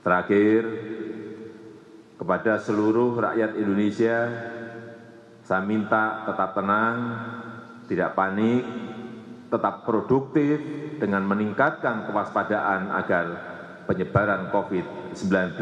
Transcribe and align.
Terakhir, 0.00 0.62
kepada 2.16 2.56
seluruh 2.56 3.20
rakyat 3.20 3.52
Indonesia, 3.56 4.16
saya 5.44 5.60
minta 5.60 6.24
tetap 6.24 6.56
tenang, 6.56 6.96
tidak 7.84 8.16
panik, 8.16 8.64
tetap 9.50 9.84
produktif 9.84 10.56
dengan 10.96 11.26
meningkatkan 11.26 12.08
kewaspadaan 12.08 12.94
agar 12.96 13.26
penyebaran 13.84 14.48
COVID-19 14.54 15.58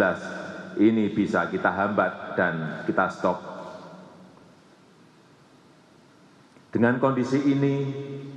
ini 0.79 1.11
bisa 1.11 1.48
kita 1.50 1.73
hambat 1.73 2.36
dan 2.39 2.84
kita 2.86 3.11
stop. 3.11 3.39
Dengan 6.68 7.00
kondisi 7.00 7.43
ini, 7.48 7.77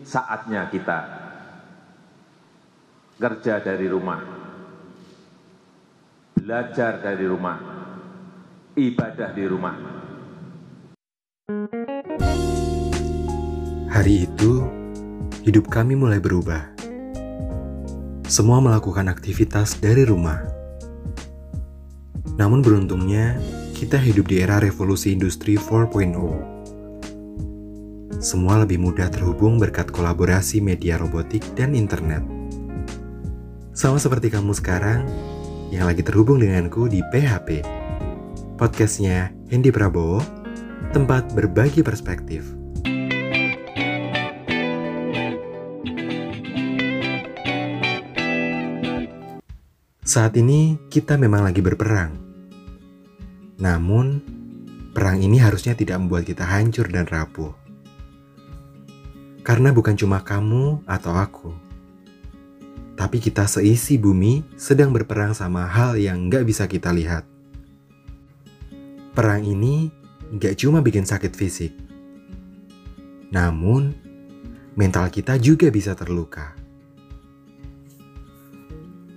saatnya 0.01 0.65
kita 0.71 0.99
kerja 3.21 3.61
dari 3.61 3.85
rumah, 3.85 4.40
belajar 6.41 6.97
dari 7.05 7.29
rumah, 7.29 7.61
ibadah 8.73 9.29
di 9.29 9.45
rumah. 9.45 9.77
Hari 13.85 14.25
itu, 14.25 14.65
hidup 15.45 15.69
kami 15.69 15.93
mulai 15.93 16.17
berubah. 16.17 16.65
Semua 18.25 18.57
melakukan 18.57 19.05
aktivitas 19.05 19.77
dari 19.77 20.01
rumah. 20.01 20.41
Namun 22.41 22.65
beruntungnya, 22.65 23.37
kita 23.77 24.01
hidup 24.01 24.25
di 24.25 24.41
era 24.41 24.57
revolusi 24.57 25.13
industri 25.13 25.61
4.0. 25.61 28.17
Semua 28.17 28.65
lebih 28.65 28.81
mudah 28.81 29.13
terhubung 29.13 29.61
berkat 29.61 29.93
kolaborasi 29.93 30.57
media 30.57 30.97
robotik 30.97 31.45
dan 31.53 31.77
internet. 31.77 32.25
Sama 33.77 34.01
seperti 34.01 34.33
kamu 34.33 34.57
sekarang, 34.57 35.05
yang 35.71 35.87
lagi 35.87 36.03
terhubung 36.03 36.43
denganku 36.43 36.91
di 36.91 36.99
PHP. 36.99 37.63
Podcastnya 38.59 39.31
Hendy 39.47 39.71
Prabowo, 39.71 40.19
tempat 40.91 41.31
berbagi 41.31 41.79
perspektif. 41.79 42.43
Saat 50.03 50.35
ini 50.35 50.75
kita 50.91 51.15
memang 51.15 51.47
lagi 51.47 51.63
berperang. 51.63 52.19
Namun, 53.63 54.19
perang 54.91 55.23
ini 55.23 55.39
harusnya 55.39 55.71
tidak 55.71 56.03
membuat 56.03 56.27
kita 56.27 56.43
hancur 56.43 56.91
dan 56.91 57.07
rapuh. 57.07 57.55
Karena 59.47 59.71
bukan 59.71 59.95
cuma 59.95 60.19
kamu 60.19 60.83
atau 60.83 61.15
aku, 61.15 61.70
tapi 63.01 63.17
kita 63.17 63.49
seisi 63.49 63.97
bumi 63.97 64.45
sedang 64.53 64.93
berperang 64.93 65.33
sama 65.33 65.65
hal 65.65 65.97
yang 65.97 66.29
nggak 66.29 66.45
bisa 66.45 66.69
kita 66.69 66.93
lihat. 66.93 67.25
Perang 69.17 69.41
ini 69.41 69.89
nggak 70.29 70.53
cuma 70.61 70.85
bikin 70.85 71.01
sakit 71.01 71.33
fisik, 71.33 71.73
namun 73.33 73.97
mental 74.77 75.09
kita 75.09 75.41
juga 75.41 75.73
bisa 75.73 75.97
terluka. 75.97 76.53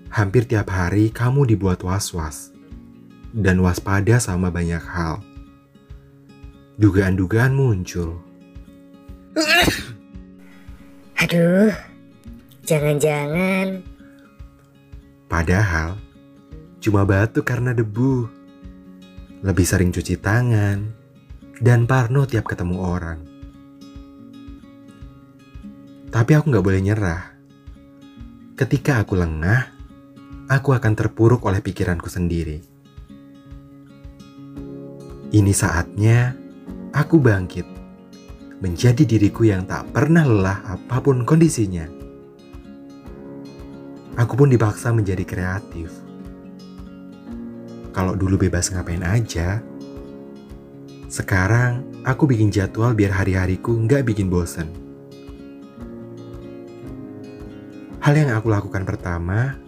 Hampir 0.09 0.49
tiap 0.49 0.73
hari 0.73 1.13
kamu 1.13 1.45
dibuat 1.53 1.85
was-was 1.85 2.57
dan 3.37 3.61
waspada 3.61 4.17
sama 4.17 4.49
banyak 4.49 4.81
hal. 4.81 5.21
Dugaan-dugaan 6.81 7.53
muncul. 7.53 8.17
Aduh, 11.21 11.69
jangan-jangan 12.65 13.95
Padahal 15.35 15.99
cuma 16.79 17.03
batuk 17.03 17.43
karena 17.43 17.75
debu. 17.75 18.31
Lebih 19.43 19.67
sering 19.67 19.91
cuci 19.91 20.15
tangan 20.23 20.79
dan 21.59 21.91
parno 21.91 22.23
tiap 22.23 22.47
ketemu 22.47 22.77
orang. 22.79 23.19
Tapi 26.15 26.31
aku 26.39 26.55
nggak 26.55 26.63
boleh 26.63 26.81
nyerah. 26.81 27.35
Ketika 28.55 29.03
aku 29.03 29.19
lengah, 29.19 29.75
aku 30.47 30.71
akan 30.71 30.95
terpuruk 30.95 31.43
oleh 31.51 31.59
pikiranku 31.59 32.07
sendiri. 32.07 32.63
Ini 35.35 35.51
saatnya 35.51 36.31
aku 36.95 37.19
bangkit, 37.19 37.67
menjadi 38.63 39.03
diriku 39.03 39.51
yang 39.51 39.67
tak 39.67 39.91
pernah 39.91 40.23
lelah 40.23 40.79
apa 40.79 41.03
pun 41.03 41.27
kondisinya. 41.27 42.04
Aku 44.15 44.39
pun 44.39 44.47
dipaksa 44.47 44.95
menjadi 44.95 45.27
kreatif. 45.27 45.91
Kalau 47.91 48.15
dulu 48.15 48.47
bebas 48.47 48.71
ngapain 48.71 49.03
aja, 49.03 49.59
sekarang 51.11 51.83
aku 52.07 52.31
bikin 52.31 52.51
jadwal 52.55 52.95
biar 52.95 53.11
hari-hariku 53.11 53.75
nggak 53.75 54.07
bikin 54.07 54.31
bosen. 54.31 54.71
Hal 57.99 58.15
yang 58.15 58.31
aku 58.39 58.55
lakukan 58.55 58.87
pertama 58.87 59.59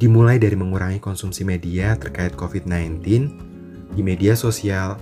dimulai 0.00 0.40
dari 0.40 0.56
mengurangi 0.56 0.96
konsumsi 0.96 1.44
media 1.44 2.00
terkait 2.00 2.32
COVID-19 2.32 3.04
di 3.92 4.00
media 4.00 4.32
sosial 4.32 4.96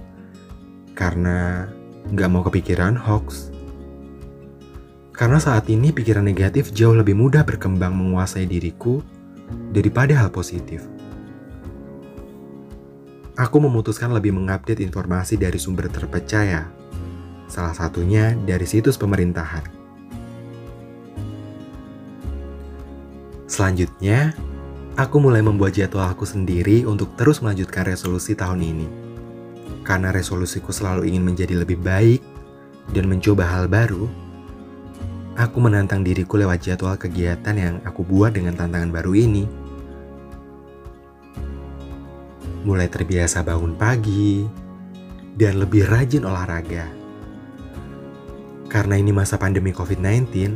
karena 0.99 1.71
nggak 2.11 2.31
mau 2.31 2.43
kepikiran 2.43 2.99
hoax. 2.99 3.54
Karena 5.15 5.39
saat 5.39 5.71
ini 5.71 5.95
pikiran 5.95 6.27
negatif 6.27 6.75
jauh 6.75 6.99
lebih 6.99 7.15
mudah 7.15 7.47
berkembang 7.47 7.95
menguasai 7.95 8.51
diriku 8.51 8.99
daripada 9.71 10.19
hal 10.19 10.35
positif. 10.35 10.83
Aku 13.39 13.63
memutuskan 13.63 14.11
lebih 14.11 14.35
mengupdate 14.35 14.83
informasi 14.83 15.39
dari 15.39 15.59
sumber 15.59 15.87
terpercaya, 15.87 16.67
salah 17.47 17.75
satunya 17.75 18.35
dari 18.43 18.67
situs 18.67 18.99
pemerintahan. 18.99 19.63
Selanjutnya, 23.47 24.35
aku 24.99 25.23
mulai 25.23 25.43
membuat 25.47 25.79
jadwal 25.79 26.11
aku 26.11 26.27
sendiri 26.27 26.83
untuk 26.91 27.15
terus 27.15 27.39
melanjutkan 27.39 27.87
resolusi 27.87 28.35
tahun 28.35 28.59
ini. 28.67 28.87
Karena 29.87 30.11
resolusiku 30.11 30.75
selalu 30.75 31.07
ingin 31.07 31.23
menjadi 31.23 31.55
lebih 31.63 31.79
baik 31.79 32.19
dan 32.91 33.07
mencoba 33.07 33.47
hal 33.47 33.71
baru, 33.71 34.11
aku 35.35 35.59
menantang 35.59 36.07
diriku 36.07 36.39
lewat 36.39 36.63
jadwal 36.63 36.95
kegiatan 36.95 37.55
yang 37.55 37.75
aku 37.83 38.07
buat 38.07 38.35
dengan 38.35 38.55
tantangan 38.55 38.91
baru 38.91 39.13
ini. 39.15 39.45
Mulai 42.65 42.89
terbiasa 42.89 43.45
bangun 43.45 43.77
pagi 43.77 44.47
dan 45.37 45.61
lebih 45.61 45.85
rajin 45.91 46.25
olahraga. 46.25 46.87
Karena 48.71 48.99
ini 48.99 49.15
masa 49.15 49.39
pandemi 49.39 49.71
COVID-19, 49.71 50.55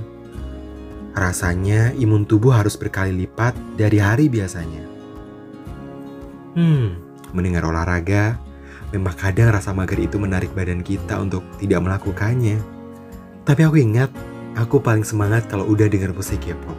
rasanya 1.14 1.94
imun 1.94 2.26
tubuh 2.26 2.54
harus 2.54 2.74
berkali 2.74 3.14
lipat 3.14 3.54
dari 3.78 3.98
hari 4.02 4.26
biasanya. 4.26 4.82
Hmm, 6.58 6.98
mendengar 7.30 7.62
olahraga, 7.68 8.34
memang 8.90 9.14
kadang 9.14 9.54
rasa 9.54 9.70
mager 9.70 10.00
itu 10.00 10.16
menarik 10.18 10.50
badan 10.56 10.82
kita 10.82 11.20
untuk 11.20 11.44
tidak 11.62 11.84
melakukannya. 11.84 12.58
Tapi 13.46 13.60
aku 13.62 13.78
ingat, 13.78 14.10
aku 14.58 14.82
paling 14.82 15.06
semangat 15.06 15.46
kalau 15.46 15.70
udah 15.70 15.86
dengar 15.86 16.10
musik 16.10 16.42
K-pop. 16.42 16.74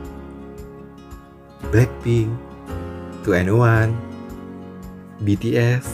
Blackpink, 1.71 2.27
2NE1, 3.23 3.95
BTS. 5.23 5.87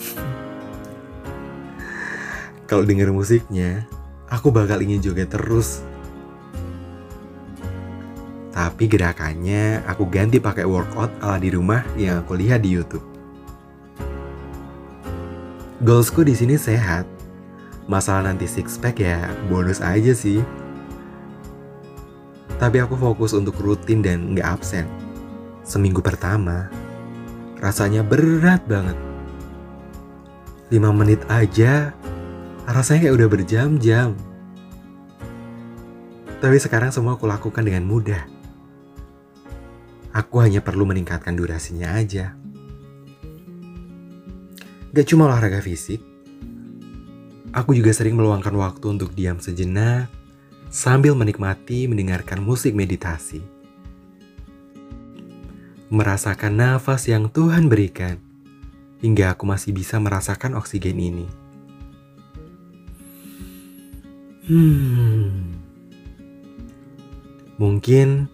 kalau 2.68 2.88
denger 2.88 3.12
musiknya, 3.12 3.84
aku 4.32 4.48
bakal 4.48 4.80
ingin 4.80 5.04
joget 5.04 5.28
terus 5.28 5.84
tapi 8.54 8.86
gerakannya 8.86 9.82
aku 9.82 10.06
ganti 10.06 10.38
pakai 10.38 10.62
workout 10.62 11.10
ala 11.18 11.42
di 11.42 11.50
rumah 11.50 11.82
yang 11.98 12.22
aku 12.22 12.38
lihat 12.38 12.62
di 12.62 12.70
YouTube. 12.70 13.02
Goalsku 15.82 16.22
di 16.22 16.38
sini 16.38 16.54
sehat. 16.54 17.02
Masalah 17.90 18.30
nanti 18.30 18.46
six 18.46 18.78
pack 18.78 19.02
ya 19.02 19.26
bonus 19.50 19.82
aja 19.82 20.14
sih. 20.14 20.38
Tapi 22.64 22.80
aku 22.80 22.96
fokus 22.96 23.36
untuk 23.36 23.60
rutin 23.60 24.00
dan 24.00 24.32
nggak 24.32 24.48
absen. 24.56 24.88
Seminggu 25.68 26.00
pertama, 26.00 26.72
rasanya 27.60 28.00
berat 28.00 28.64
banget. 28.64 28.96
5 30.72 30.80
menit 30.96 31.20
aja, 31.28 31.92
rasanya 32.64 33.04
kayak 33.04 33.16
udah 33.20 33.28
berjam-jam. 33.28 34.16
Tapi 36.40 36.56
sekarang 36.56 36.88
semua 36.88 37.20
aku 37.20 37.28
lakukan 37.28 37.60
dengan 37.60 37.84
mudah. 37.84 38.24
Aku 40.16 40.40
hanya 40.40 40.64
perlu 40.64 40.88
meningkatkan 40.88 41.36
durasinya 41.36 41.92
aja. 42.00 42.32
Gak 44.96 45.04
cuma 45.04 45.28
olahraga 45.28 45.60
fisik, 45.60 46.00
aku 47.52 47.76
juga 47.76 47.92
sering 47.92 48.16
meluangkan 48.16 48.56
waktu 48.56 48.88
untuk 48.88 49.12
diam 49.12 49.36
sejenak 49.36 50.23
sambil 50.74 51.14
menikmati 51.14 51.86
mendengarkan 51.86 52.42
musik 52.42 52.74
meditasi. 52.74 53.38
merasakan 55.94 56.58
nafas 56.58 57.06
yang 57.06 57.30
Tuhan 57.30 57.70
berikan, 57.70 58.18
hingga 58.98 59.30
aku 59.30 59.46
masih 59.46 59.70
bisa 59.70 59.94
merasakan 60.02 60.58
oksigen 60.58 60.98
ini. 60.98 61.28
Hmm, 64.50 65.54
mungkin 67.54 68.26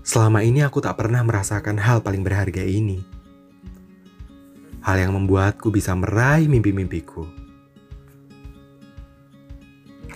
selama 0.00 0.40
ini 0.40 0.64
aku 0.64 0.80
tak 0.80 0.96
pernah 0.96 1.20
merasakan 1.20 1.76
hal 1.76 2.00
paling 2.00 2.24
berharga 2.24 2.64
ini. 2.64 3.04
Hal 4.80 4.96
yang 5.04 5.12
membuatku 5.12 5.68
bisa 5.68 5.92
meraih 5.92 6.48
mimpi-mimpiku. 6.48 7.43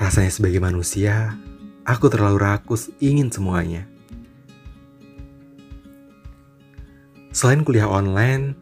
Rasanya 0.08 0.32
sebagai 0.32 0.56
manusia, 0.56 1.37
aku 1.84 2.08
terlalu 2.08 2.40
rakus 2.40 2.88
ingin 2.96 3.28
semuanya. 3.28 3.84
Selain 7.28 7.60
kuliah 7.60 7.84
online, 7.84 8.56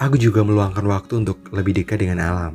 aku 0.00 0.16
juga 0.16 0.40
meluangkan 0.40 0.80
waktu 0.88 1.20
untuk 1.20 1.52
lebih 1.52 1.76
dekat 1.76 2.00
dengan 2.00 2.24
alam. 2.24 2.54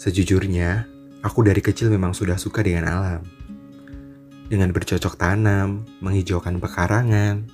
Sejujurnya, 0.00 0.88
aku 1.20 1.44
dari 1.44 1.60
kecil 1.60 1.92
memang 1.92 2.16
sudah 2.16 2.40
suka 2.40 2.64
dengan 2.64 2.88
alam. 2.88 3.20
Dengan 4.48 4.72
bercocok 4.72 5.12
tanam, 5.12 5.84
menghijaukan 6.00 6.56
pekarangan. 6.56 7.44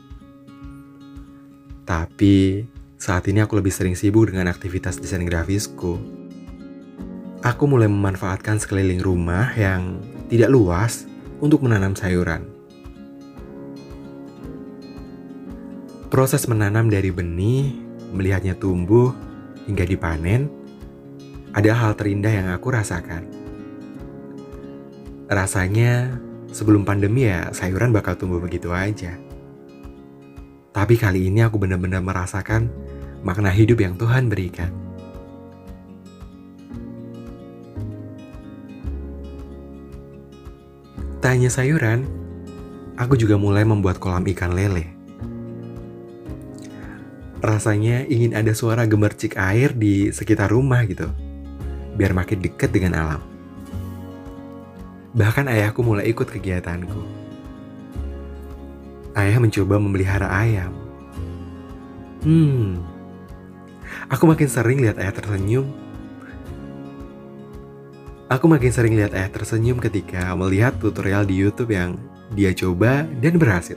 Tapi, 1.83 2.62
saat 3.03 3.27
ini 3.27 3.43
aku 3.43 3.59
lebih 3.59 3.75
sering 3.75 3.99
sibuk 3.99 4.31
dengan 4.31 4.47
aktivitas 4.47 5.03
desain 5.03 5.27
grafisku. 5.27 6.14
Aku 7.44 7.69
mulai 7.69 7.93
memanfaatkan 7.93 8.56
sekeliling 8.56 9.05
rumah 9.05 9.52
yang 9.52 10.00
tidak 10.32 10.49
luas 10.49 11.05
untuk 11.44 11.61
menanam 11.61 11.93
sayuran. 11.93 12.49
Proses 16.08 16.49
menanam 16.49 16.88
dari 16.88 17.12
benih, 17.12 17.69
melihatnya 18.17 18.56
tumbuh, 18.56 19.12
hingga 19.69 19.85
dipanen, 19.85 20.49
ada 21.52 21.76
hal 21.76 21.93
terindah 21.93 22.32
yang 22.32 22.49
aku 22.49 22.73
rasakan. 22.73 23.29
Rasanya 25.29 26.17
sebelum 26.49 26.88
pandemi 26.88 27.29
ya 27.29 27.52
sayuran 27.52 27.93
bakal 27.93 28.17
tumbuh 28.17 28.41
begitu 28.41 28.73
aja. 28.73 29.20
Tapi 30.73 30.96
kali 30.96 31.29
ini 31.29 31.44
aku 31.44 31.61
benar-benar 31.61 32.00
merasakan 32.00 32.73
makna 33.20 33.52
hidup 33.52 33.85
yang 33.85 34.00
Tuhan 34.00 34.32
berikan. 34.32 34.84
Tanya 41.25 41.49
sayuran, 41.49 42.05
aku 43.00 43.17
juga 43.17 43.41
mulai 43.41 43.65
membuat 43.65 43.97
kolam 43.97 44.29
ikan 44.29 44.53
lele. 44.53 44.93
Rasanya 47.41 48.05
ingin 48.12 48.37
ada 48.37 48.53
suara 48.53 48.85
gemercik 48.85 49.41
air 49.41 49.73
di 49.73 50.12
sekitar 50.12 50.53
rumah 50.53 50.85
gitu. 50.85 51.09
Biar 51.97 52.12
makin 52.12 52.44
dekat 52.44 52.76
dengan 52.76 52.93
alam. 53.00 53.25
Bahkan 55.17 55.49
ayahku 55.49 55.81
mulai 55.81 56.12
ikut 56.12 56.29
kegiatanku. 56.29 57.00
Ayah 59.17 59.41
mencoba 59.41 59.81
memelihara 59.81 60.29
ayam. 60.29 60.77
Hmm, 62.20 62.85
aku 64.12 64.29
makin 64.29 64.44
sering 64.53 64.77
lihat 64.77 65.00
ayah 65.00 65.17
tersenyum. 65.17 65.73
Aku 68.32 68.49
makin 68.49 68.73
sering 68.73 68.97
lihat 68.97 69.12
ayah 69.12 69.29
tersenyum 69.29 69.76
ketika 69.81 70.32
melihat 70.32 70.73
tutorial 70.81 71.29
di 71.29 71.37
YouTube 71.37 71.76
yang 71.76 72.00
dia 72.32 72.56
coba 72.56 73.05
dan 73.21 73.37
berhasil 73.37 73.76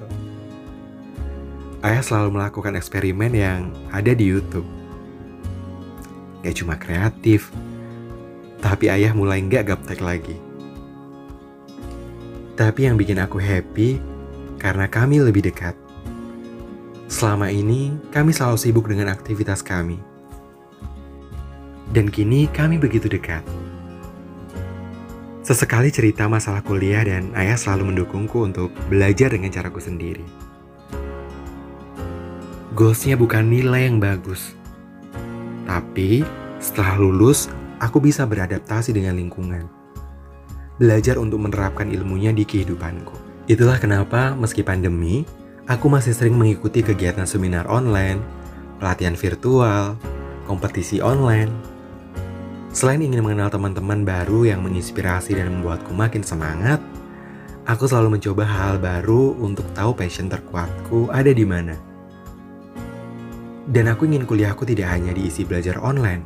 ayah 1.85 2.01
selalu 2.01 2.39
melakukan 2.39 2.73
eksperimen 2.75 3.31
yang 3.31 3.59
ada 3.93 4.11
di 4.11 4.25
YouTube. 4.25 4.65
Gak 6.41 6.63
cuma 6.63 6.79
kreatif, 6.79 7.51
tapi 8.63 8.89
ayah 8.89 9.13
mulai 9.13 9.43
gak 9.45 9.73
gaptek 9.73 10.01
lagi. 10.01 10.37
Tapi 12.57 12.89
yang 12.89 12.97
bikin 12.97 13.21
aku 13.21 13.37
happy 13.37 14.01
karena 14.57 14.89
kami 14.89 15.21
lebih 15.21 15.45
dekat. 15.45 15.77
Selama 17.07 17.47
ini, 17.53 17.93
kami 18.11 18.33
selalu 18.35 18.57
sibuk 18.59 18.85
dengan 18.89 19.13
aktivitas 19.13 19.61
kami. 19.61 19.95
Dan 21.93 22.11
kini 22.11 22.51
kami 22.51 22.75
begitu 22.75 23.07
dekat. 23.07 23.45
Sesekali 25.47 25.95
cerita 25.95 26.27
masalah 26.27 26.59
kuliah 26.59 27.07
dan 27.07 27.31
ayah 27.31 27.55
selalu 27.55 27.95
mendukungku 27.95 28.43
untuk 28.43 28.67
belajar 28.91 29.31
dengan 29.31 29.47
caraku 29.47 29.79
sendiri. 29.79 30.27
Goalsnya 32.75 33.15
bukan 33.15 33.47
nilai 33.47 33.87
yang 33.87 34.03
bagus. 34.03 34.51
Tapi 35.63 36.27
setelah 36.59 36.99
lulus, 36.99 37.47
aku 37.79 38.03
bisa 38.03 38.27
beradaptasi 38.27 38.91
dengan 38.91 39.15
lingkungan. 39.15 39.71
Belajar 40.83 41.15
untuk 41.15 41.39
menerapkan 41.39 41.95
ilmunya 41.95 42.35
di 42.35 42.43
kehidupanku. 42.43 43.15
Itulah 43.47 43.79
kenapa 43.79 44.35
meski 44.35 44.67
pandemi, 44.67 45.23
aku 45.63 45.87
masih 45.87 46.11
sering 46.11 46.35
mengikuti 46.35 46.83
kegiatan 46.83 47.23
seminar 47.23 47.71
online, 47.71 48.19
pelatihan 48.83 49.15
virtual, 49.15 49.95
kompetisi 50.43 50.99
online. 50.99 51.76
Selain 52.77 53.01
ingin 53.01 53.25
mengenal 53.25 53.49
teman-teman 53.49 54.05
baru 54.05 54.45
yang 54.45 54.61
menginspirasi 54.61 55.33
dan 55.33 55.49
membuatku 55.49 55.97
makin 55.97 56.21
semangat, 56.21 56.77
aku 57.65 57.89
selalu 57.89 58.21
mencoba 58.21 58.45
hal 58.45 58.77
baru 58.77 59.33
untuk 59.41 59.65
tahu 59.73 59.97
passion 59.97 60.29
terkuatku 60.29 61.09
ada 61.09 61.33
di 61.33 61.41
mana. 61.41 61.73
Dan 63.65 63.89
aku 63.89 64.05
ingin 64.05 64.29
kuliahku 64.29 64.61
tidak 64.61 64.93
hanya 64.93 65.09
diisi 65.09 65.41
belajar 65.41 65.81
online, 65.81 66.21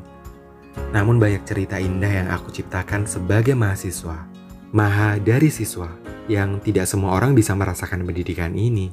namun 0.92 1.24
banyak 1.24 1.40
cerita 1.48 1.80
indah 1.80 2.20
yang 2.20 2.28
aku 2.28 2.52
ciptakan 2.52 3.08
sebagai 3.08 3.56
mahasiswa. 3.56 4.28
Maha 4.76 5.24
dari 5.24 5.48
siswa 5.48 5.88
yang 6.28 6.60
tidak 6.60 6.84
semua 6.84 7.16
orang 7.16 7.32
bisa 7.32 7.56
merasakan 7.56 8.04
pendidikan 8.04 8.52
ini. 8.60 8.92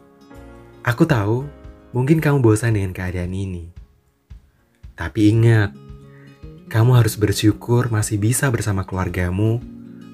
Aku 0.86 1.02
tahu, 1.10 1.42
mungkin 1.90 2.22
kamu 2.22 2.38
bosan 2.38 2.78
dengan 2.78 2.94
keadaan 2.94 3.34
ini. 3.34 3.66
Tapi 4.94 5.34
ingat, 5.34 5.87
kamu 6.68 7.00
harus 7.00 7.16
bersyukur 7.16 7.88
masih 7.88 8.20
bisa 8.20 8.52
bersama 8.52 8.84
keluargamu, 8.84 9.56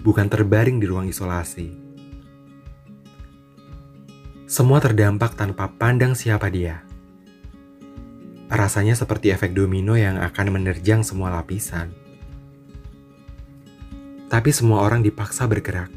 bukan 0.06 0.30
terbaring 0.30 0.78
di 0.78 0.86
ruang 0.86 1.10
isolasi. 1.10 1.74
Semua 4.46 4.78
terdampak 4.78 5.34
tanpa 5.34 5.66
pandang 5.66 6.14
siapa 6.14 6.46
dia. 6.46 6.86
Rasanya 8.46 8.94
seperti 8.94 9.34
efek 9.34 9.50
domino 9.50 9.98
yang 9.98 10.14
akan 10.22 10.54
menerjang 10.54 11.02
semua 11.02 11.34
lapisan. 11.34 11.90
Tapi 14.30 14.50
semua 14.54 14.86
orang 14.86 15.02
dipaksa 15.02 15.50
bergerak. 15.50 15.90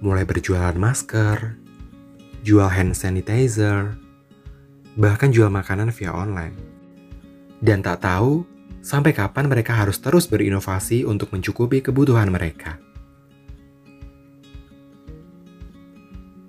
Mulai 0.00 0.24
berjualan 0.24 0.72
masker, 0.72 1.60
jual 2.40 2.68
hand 2.72 2.96
sanitizer, 2.96 3.92
bahkan 4.96 5.28
jual 5.28 5.52
makanan 5.52 5.92
via 5.92 6.16
online. 6.16 6.56
Dan 7.60 7.84
tak 7.84 8.08
tahu 8.08 8.51
sampai 8.82 9.14
kapan 9.14 9.46
mereka 9.46 9.78
harus 9.78 10.02
terus 10.02 10.28
berinovasi 10.28 11.06
untuk 11.06 11.30
mencukupi 11.32 11.80
kebutuhan 11.80 12.28
mereka. 12.28 12.76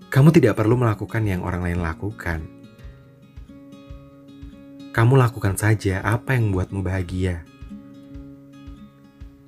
Kamu 0.10 0.30
tidak 0.34 0.58
perlu 0.58 0.78
melakukan 0.78 1.24
yang 1.26 1.42
orang 1.46 1.62
lain 1.66 1.80
lakukan 1.82 2.64
kamu 4.94 5.18
lakukan 5.18 5.58
saja 5.58 6.06
apa 6.06 6.38
yang 6.38 6.54
membuatmu 6.54 6.86
bahagia. 6.86 7.42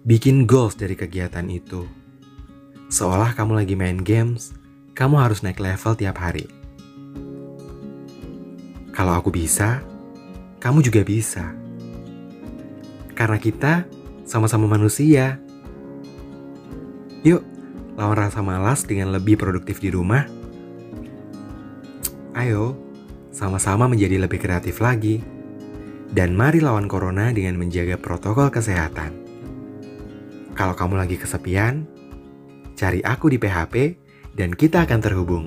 Bikin 0.01 0.49
goals 0.49 0.73
dari 0.73 0.97
kegiatan 0.97 1.45
itu. 1.53 1.85
Seolah 2.89 3.37
kamu 3.37 3.61
lagi 3.61 3.77
main 3.77 4.01
games, 4.01 4.57
kamu 4.97 5.21
harus 5.21 5.45
naik 5.45 5.61
level 5.61 5.93
tiap 5.93 6.17
hari. 6.17 6.49
Kalau 8.89 9.13
aku 9.21 9.29
bisa, 9.29 9.85
kamu 10.57 10.81
juga 10.81 11.05
bisa. 11.05 11.64
Karena 13.15 13.39
kita 13.39 13.88
sama-sama 14.27 14.67
manusia. 14.67 15.39
Yuk, 17.24 17.41
lawan 17.95 18.19
rasa 18.19 18.43
malas 18.43 18.84
dengan 18.84 19.15
lebih 19.15 19.39
produktif 19.39 19.79
di 19.79 19.89
rumah. 19.89 20.27
Ayo, 22.36 22.75
sama-sama 23.31 23.88
menjadi 23.88 24.19
lebih 24.19 24.43
kreatif 24.43 24.84
lagi. 24.84 25.24
Dan 26.12 26.36
mari 26.36 26.60
lawan 26.60 26.91
corona 26.91 27.31
dengan 27.31 27.55
menjaga 27.60 27.95
protokol 27.95 28.51
kesehatan. 28.51 29.12
Kalau 30.55 30.72
kamu 30.72 30.95
lagi 31.00 31.19
kesepian, 31.19 31.84
cari 32.75 33.03
aku 33.03 33.27
di 33.31 33.39
PHP 33.39 33.75
dan 34.36 34.55
kita 34.55 34.88
akan 34.88 35.00
terhubung. 35.03 35.45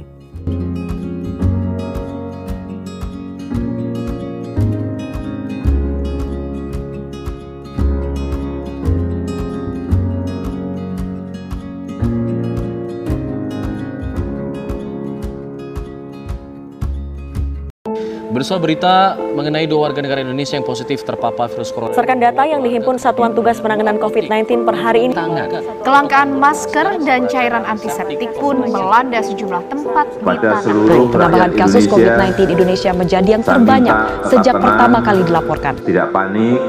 Bersama 18.49 18.65
berita 18.65 19.13
mengenai 19.37 19.69
dua 19.69 19.93
warga 19.93 20.01
negara 20.01 20.25
Indonesia 20.25 20.57
yang 20.57 20.65
positif 20.65 21.05
terpapar 21.05 21.53
virus 21.53 21.69
corona. 21.69 21.93
Berdasarkan 21.93 22.17
data 22.17 22.49
yang 22.49 22.65
dihimpun 22.65 22.97
Satuan 22.97 23.37
Tugas 23.37 23.61
Penanganan 23.61 24.01
COVID-19 24.01 24.65
per 24.65 24.73
hari 24.73 25.05
ini, 25.05 25.13
Tangan. 25.13 25.85
Kelangkaan 25.85 26.33
masker 26.33 26.97
dan 27.05 27.29
cairan 27.29 27.69
antiseptik 27.69 28.33
pun 28.41 28.65
melanda 28.73 29.21
sejumlah 29.21 29.69
tempat 29.69 30.17
di 30.17 30.25
Pada 30.25 30.41
tanah 30.41 30.61
seluruh 30.65 30.97
air. 30.97 31.13
penambahan 31.13 31.53
kasus 31.61 31.85
Indonesia, 31.85 31.93
COVID-19 31.93 32.41
Indonesia 32.49 32.91
menjadi 32.97 33.29
yang 33.37 33.45
terbanyak 33.45 33.97
sejak 34.33 34.55
tenang, 34.57 34.65
pertama 34.65 34.99
kali 35.05 35.21
dilaporkan. 35.29 35.73
Tidak 35.85 36.09
panik, 36.09 36.61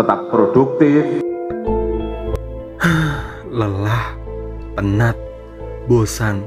tetap 0.00 0.18
produktif, 0.32 1.04
Lelah, 3.60 4.16
penat, 4.80 5.16
bosan, 5.92 6.40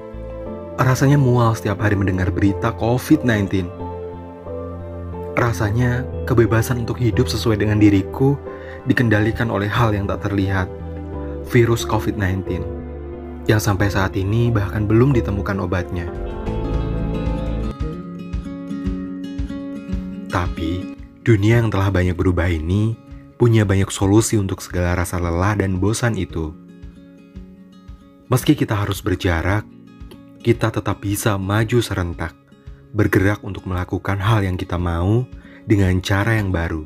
rasanya 0.82 1.22
mual 1.22 1.53
setiap 1.53 1.86
hari 1.86 1.94
mendengar 1.94 2.34
berita 2.34 2.74
COVID-19. 2.82 3.88
Rasanya 5.39 6.03
kebebasan 6.27 6.84
untuk 6.84 7.00
hidup 7.00 7.31
sesuai 7.31 7.63
dengan 7.63 7.79
diriku 7.79 8.36
dikendalikan 8.84 9.48
oleh 9.48 9.72
hal 9.72 9.96
yang 9.96 10.03
tak 10.03 10.27
terlihat, 10.27 10.67
virus 11.48 11.88
COVID-19, 11.88 12.60
yang 13.48 13.63
sampai 13.63 13.88
saat 13.88 14.19
ini 14.19 14.51
bahkan 14.51 14.84
belum 14.84 15.15
ditemukan 15.15 15.63
obatnya. 15.63 16.12
Tapi, 20.27 21.00
dunia 21.24 21.63
yang 21.63 21.72
telah 21.72 21.88
banyak 21.88 22.19
berubah 22.19 22.51
ini 22.51 23.00
punya 23.39 23.63
banyak 23.63 23.88
solusi 23.96 24.36
untuk 24.36 24.60
segala 24.60 24.91
rasa 24.91 25.24
lelah 25.24 25.55
dan 25.55 25.79
bosan 25.79 26.19
itu. 26.19 26.51
Meski 28.27 28.60
kita 28.60 28.75
harus 28.75 29.00
berjarak, 29.00 29.63
kita 30.43 30.67
tetap 30.67 31.00
bisa 31.00 31.39
maju 31.39 31.79
serentak, 31.79 32.36
bergerak 32.93 33.41
untuk 33.46 33.69
melakukan 33.69 34.17
hal 34.17 34.41
yang 34.41 34.58
kita 34.58 34.77
mau 34.77 35.25
dengan 35.69 36.01
cara 36.01 36.38
yang 36.38 36.50
baru. 36.50 36.86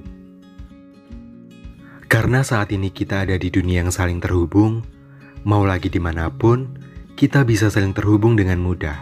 Karena 2.12 2.46
saat 2.46 2.70
ini 2.70 2.94
kita 2.94 3.26
ada 3.26 3.40
di 3.40 3.50
dunia 3.50 3.82
yang 3.82 3.90
saling 3.90 4.22
terhubung, 4.22 4.86
mau 5.48 5.66
lagi 5.66 5.90
di 5.90 5.98
mana 5.98 6.30
pun, 6.30 6.70
kita 7.18 7.42
bisa 7.42 7.74
saling 7.74 7.96
terhubung 7.96 8.38
dengan 8.38 8.62
mudah. 8.62 9.02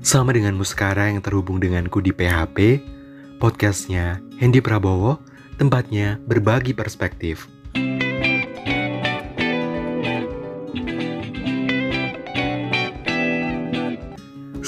Sama 0.00 0.32
denganmu 0.32 0.64
sekarang 0.64 1.16
yang 1.16 1.22
terhubung 1.24 1.60
denganku 1.60 2.00
di 2.00 2.12
PHP, 2.12 2.80
podcastnya 3.40 4.20
Hendy 4.36 4.60
Prabowo, 4.60 5.20
tempatnya 5.56 6.20
berbagi 6.24 6.72
perspektif. 6.72 7.48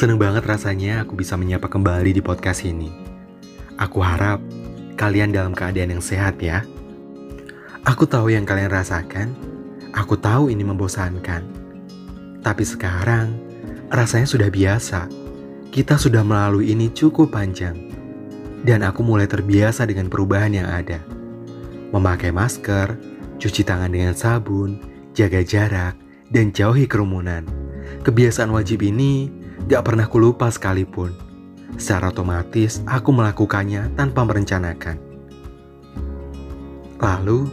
Seneng 0.03 0.19
banget 0.19 0.43
rasanya 0.43 1.07
aku 1.07 1.15
bisa 1.15 1.39
menyapa 1.39 1.71
kembali 1.71 2.11
di 2.11 2.19
podcast 2.19 2.67
ini. 2.67 2.91
Aku 3.79 4.03
harap 4.03 4.43
kalian 4.99 5.31
dalam 5.31 5.55
keadaan 5.55 5.95
yang 5.95 6.03
sehat 6.03 6.43
ya. 6.43 6.67
Aku 7.87 8.03
tahu 8.11 8.35
yang 8.35 8.43
kalian 8.43 8.67
rasakan, 8.67 9.31
aku 9.95 10.19
tahu 10.19 10.51
ini 10.51 10.67
membosankan. 10.67 11.47
Tapi 12.43 12.65
sekarang 12.67 13.31
rasanya 13.95 14.27
sudah 14.27 14.51
biasa. 14.51 15.07
Kita 15.71 15.95
sudah 15.95 16.27
melalui 16.27 16.75
ini 16.75 16.91
cukup 16.91 17.31
panjang. 17.31 17.79
Dan 18.67 18.83
aku 18.83 19.07
mulai 19.07 19.31
terbiasa 19.31 19.87
dengan 19.87 20.11
perubahan 20.11 20.51
yang 20.51 20.67
ada. 20.67 20.99
Memakai 21.95 22.35
masker, 22.35 22.99
cuci 23.39 23.63
tangan 23.63 23.95
dengan 23.95 24.19
sabun, 24.19 24.83
jaga 25.15 25.47
jarak, 25.47 25.95
dan 26.27 26.51
jauhi 26.51 26.91
kerumunan. 26.91 27.47
Kebiasaan 28.03 28.51
wajib 28.51 28.83
ini 28.83 29.42
gak 29.71 29.83
pernah 29.87 30.07
kulupa 30.11 30.51
sekalipun. 30.51 31.15
Secara 31.79 32.13
otomatis, 32.13 32.85
aku 32.85 33.15
melakukannya 33.15 33.95
tanpa 33.97 34.27
merencanakan. 34.27 35.01
Lalu, 37.01 37.49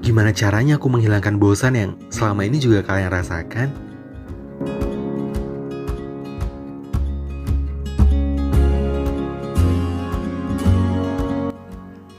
gimana 0.00 0.30
caranya 0.30 0.78
aku 0.78 0.86
menghilangkan 0.88 1.36
bosan 1.36 1.74
yang 1.74 1.90
selama 2.08 2.46
ini 2.46 2.62
juga 2.62 2.86
kalian 2.86 3.10
rasakan? 3.12 3.68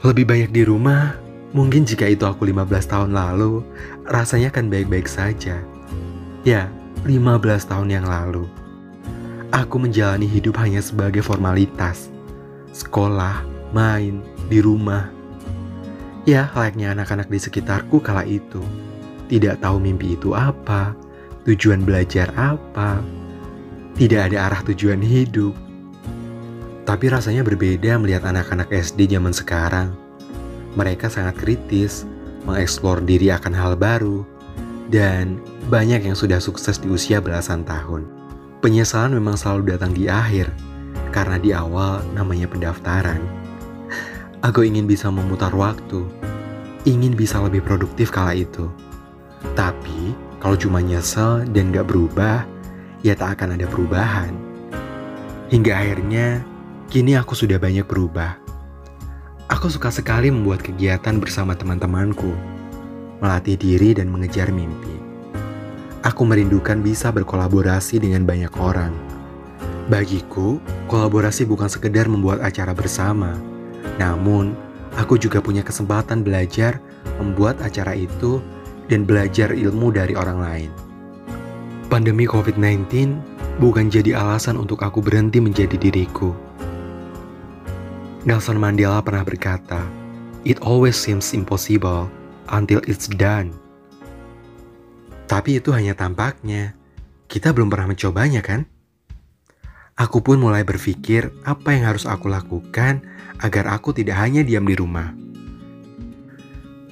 Lebih 0.04 0.24
banyak 0.24 0.50
di 0.54 0.62
rumah, 0.64 1.20
mungkin 1.52 1.84
jika 1.84 2.08
itu 2.08 2.24
aku 2.24 2.48
15 2.48 2.86
tahun 2.86 3.10
lalu, 3.12 3.60
rasanya 4.08 4.48
kan 4.48 4.70
baik-baik 4.72 5.04
saja. 5.04 5.60
Ya, 6.46 6.70
15 7.04 7.68
tahun 7.68 7.88
yang 7.92 8.06
lalu. 8.08 8.48
Aku 9.48 9.80
menjalani 9.80 10.28
hidup 10.28 10.60
hanya 10.60 10.84
sebagai 10.84 11.24
formalitas. 11.24 12.12
Sekolah, 12.76 13.40
main, 13.72 14.20
di 14.52 14.60
rumah. 14.60 15.08
Ya, 16.28 16.52
layaknya 16.52 16.92
anak-anak 16.92 17.32
di 17.32 17.40
sekitarku 17.40 18.04
kala 18.04 18.28
itu. 18.28 18.60
Tidak 19.32 19.64
tahu 19.64 19.80
mimpi 19.80 20.20
itu 20.20 20.36
apa, 20.36 20.92
tujuan 21.48 21.80
belajar 21.80 22.28
apa. 22.36 23.00
Tidak 23.96 24.20
ada 24.28 24.52
arah 24.52 24.60
tujuan 24.68 25.00
hidup. 25.00 25.56
Tapi 26.84 27.08
rasanya 27.08 27.40
berbeda 27.40 27.96
melihat 27.96 28.28
anak-anak 28.28 28.68
SD 28.68 29.16
zaman 29.16 29.32
sekarang. 29.32 29.96
Mereka 30.76 31.08
sangat 31.08 31.40
kritis, 31.40 32.04
mengeksplor 32.44 33.00
diri 33.00 33.32
akan 33.32 33.56
hal 33.56 33.80
baru, 33.80 34.28
dan 34.92 35.40
banyak 35.72 36.04
yang 36.04 36.16
sudah 36.16 36.36
sukses 36.36 36.76
di 36.76 36.92
usia 36.92 37.24
belasan 37.24 37.64
tahun. 37.64 38.17
Penyesalan 38.58 39.14
memang 39.14 39.38
selalu 39.38 39.70
datang 39.70 39.94
di 39.94 40.10
akhir, 40.10 40.50
karena 41.14 41.38
di 41.38 41.54
awal 41.54 42.02
namanya 42.10 42.50
pendaftaran. 42.50 43.22
Aku 44.42 44.66
ingin 44.66 44.82
bisa 44.82 45.14
memutar 45.14 45.54
waktu, 45.54 46.02
ingin 46.82 47.14
bisa 47.14 47.38
lebih 47.38 47.62
produktif 47.62 48.10
kala 48.10 48.34
itu. 48.34 48.66
Tapi, 49.54 50.10
kalau 50.42 50.58
cuma 50.58 50.82
nyesel 50.82 51.46
dan 51.54 51.70
gak 51.70 51.86
berubah, 51.86 52.42
ya 53.06 53.14
tak 53.14 53.38
akan 53.38 53.54
ada 53.54 53.66
perubahan. 53.70 54.34
Hingga 55.54 55.72
akhirnya, 55.78 56.42
kini 56.90 57.14
aku 57.14 57.38
sudah 57.38 57.62
banyak 57.62 57.86
berubah. 57.86 58.42
Aku 59.46 59.70
suka 59.70 59.94
sekali 59.94 60.34
membuat 60.34 60.66
kegiatan 60.66 61.22
bersama 61.22 61.54
teman-temanku, 61.54 62.34
melatih 63.22 63.54
diri 63.54 63.94
dan 63.94 64.10
mengejar 64.10 64.50
mimpi. 64.50 65.07
Aku 66.08 66.24
merindukan 66.24 66.80
bisa 66.80 67.12
berkolaborasi 67.12 68.00
dengan 68.00 68.24
banyak 68.24 68.48
orang. 68.56 68.96
Bagiku, 69.92 70.56
kolaborasi 70.88 71.44
bukan 71.44 71.68
sekedar 71.68 72.08
membuat 72.08 72.40
acara 72.40 72.72
bersama, 72.72 73.36
namun 74.00 74.56
aku 74.96 75.20
juga 75.20 75.44
punya 75.44 75.60
kesempatan 75.60 76.24
belajar 76.24 76.80
membuat 77.20 77.60
acara 77.60 77.92
itu 77.92 78.40
dan 78.88 79.04
belajar 79.04 79.52
ilmu 79.52 79.92
dari 79.92 80.16
orang 80.16 80.40
lain. 80.40 80.70
Pandemi 81.92 82.24
COVID-19 82.24 82.88
bukan 83.60 83.92
jadi 83.92 84.16
alasan 84.16 84.56
untuk 84.56 84.80
aku 84.80 85.04
berhenti 85.04 85.44
menjadi 85.44 85.76
diriku. 85.76 86.32
Nelson 88.24 88.56
Mandela 88.56 89.04
pernah 89.04 89.28
berkata, 89.28 89.84
"It 90.48 90.56
always 90.64 90.96
seems 90.96 91.36
impossible 91.36 92.08
until 92.48 92.80
it's 92.88 93.12
done." 93.12 93.67
Tapi 95.28 95.60
itu 95.60 95.76
hanya 95.76 95.92
tampaknya. 95.92 96.72
Kita 97.28 97.52
belum 97.52 97.68
pernah 97.68 97.92
mencobanya, 97.92 98.40
kan? 98.40 98.64
Aku 99.98 100.24
pun 100.24 100.40
mulai 100.40 100.64
berpikir 100.64 101.28
apa 101.44 101.76
yang 101.76 101.84
harus 101.92 102.08
aku 102.08 102.32
lakukan 102.32 103.04
agar 103.42 103.68
aku 103.68 103.92
tidak 103.92 104.16
hanya 104.16 104.40
diam 104.40 104.64
di 104.64 104.72
rumah. 104.72 105.12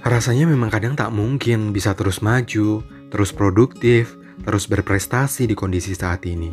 Rasanya 0.04 0.46
memang 0.46 0.70
kadang 0.70 0.94
tak 0.94 1.10
mungkin 1.10 1.72
bisa 1.72 1.96
terus 1.96 2.20
maju, 2.20 2.84
terus 3.10 3.32
produktif, 3.32 4.14
terus 4.44 4.68
berprestasi 4.68 5.48
di 5.48 5.56
kondisi 5.56 5.96
saat 5.96 6.22
ini. 6.28 6.52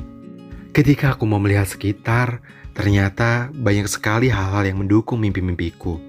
Ketika 0.74 1.14
aku 1.14 1.30
mau 1.30 1.38
melihat 1.38 1.70
sekitar, 1.70 2.42
ternyata 2.74 3.54
banyak 3.54 3.86
sekali 3.86 4.32
hal-hal 4.32 4.66
yang 4.66 4.82
mendukung 4.82 5.22
mimpi-mimpiku. 5.22 6.02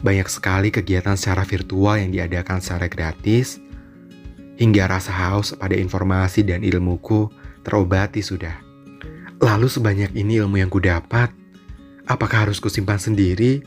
Banyak 0.00 0.28
sekali 0.28 0.68
kegiatan 0.72 1.16
secara 1.16 1.44
virtual 1.44 2.00
yang 2.00 2.12
diadakan 2.12 2.64
secara 2.64 2.88
gratis, 2.88 3.60
hingga 4.54 4.86
rasa 4.86 5.10
haus 5.10 5.54
pada 5.54 5.74
informasi 5.74 6.46
dan 6.46 6.62
ilmuku 6.62 7.30
terobati 7.66 8.22
sudah. 8.22 8.54
Lalu 9.42 9.66
sebanyak 9.66 10.14
ini 10.14 10.40
ilmu 10.40 10.62
yang 10.62 10.70
kudapat, 10.70 11.32
apakah 12.06 12.48
harus 12.48 12.62
kusimpan 12.62 13.00
sendiri? 13.00 13.60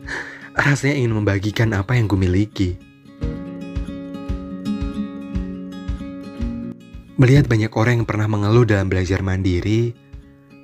Rasanya 0.64 0.96
ingin 0.96 1.14
membagikan 1.14 1.70
apa 1.76 1.98
yang 1.98 2.08
kumiliki. 2.08 2.78
Melihat 7.14 7.46
banyak 7.46 7.70
orang 7.78 8.02
yang 8.02 8.08
pernah 8.10 8.26
mengeluh 8.26 8.66
dalam 8.66 8.90
belajar 8.90 9.22
mandiri, 9.22 9.94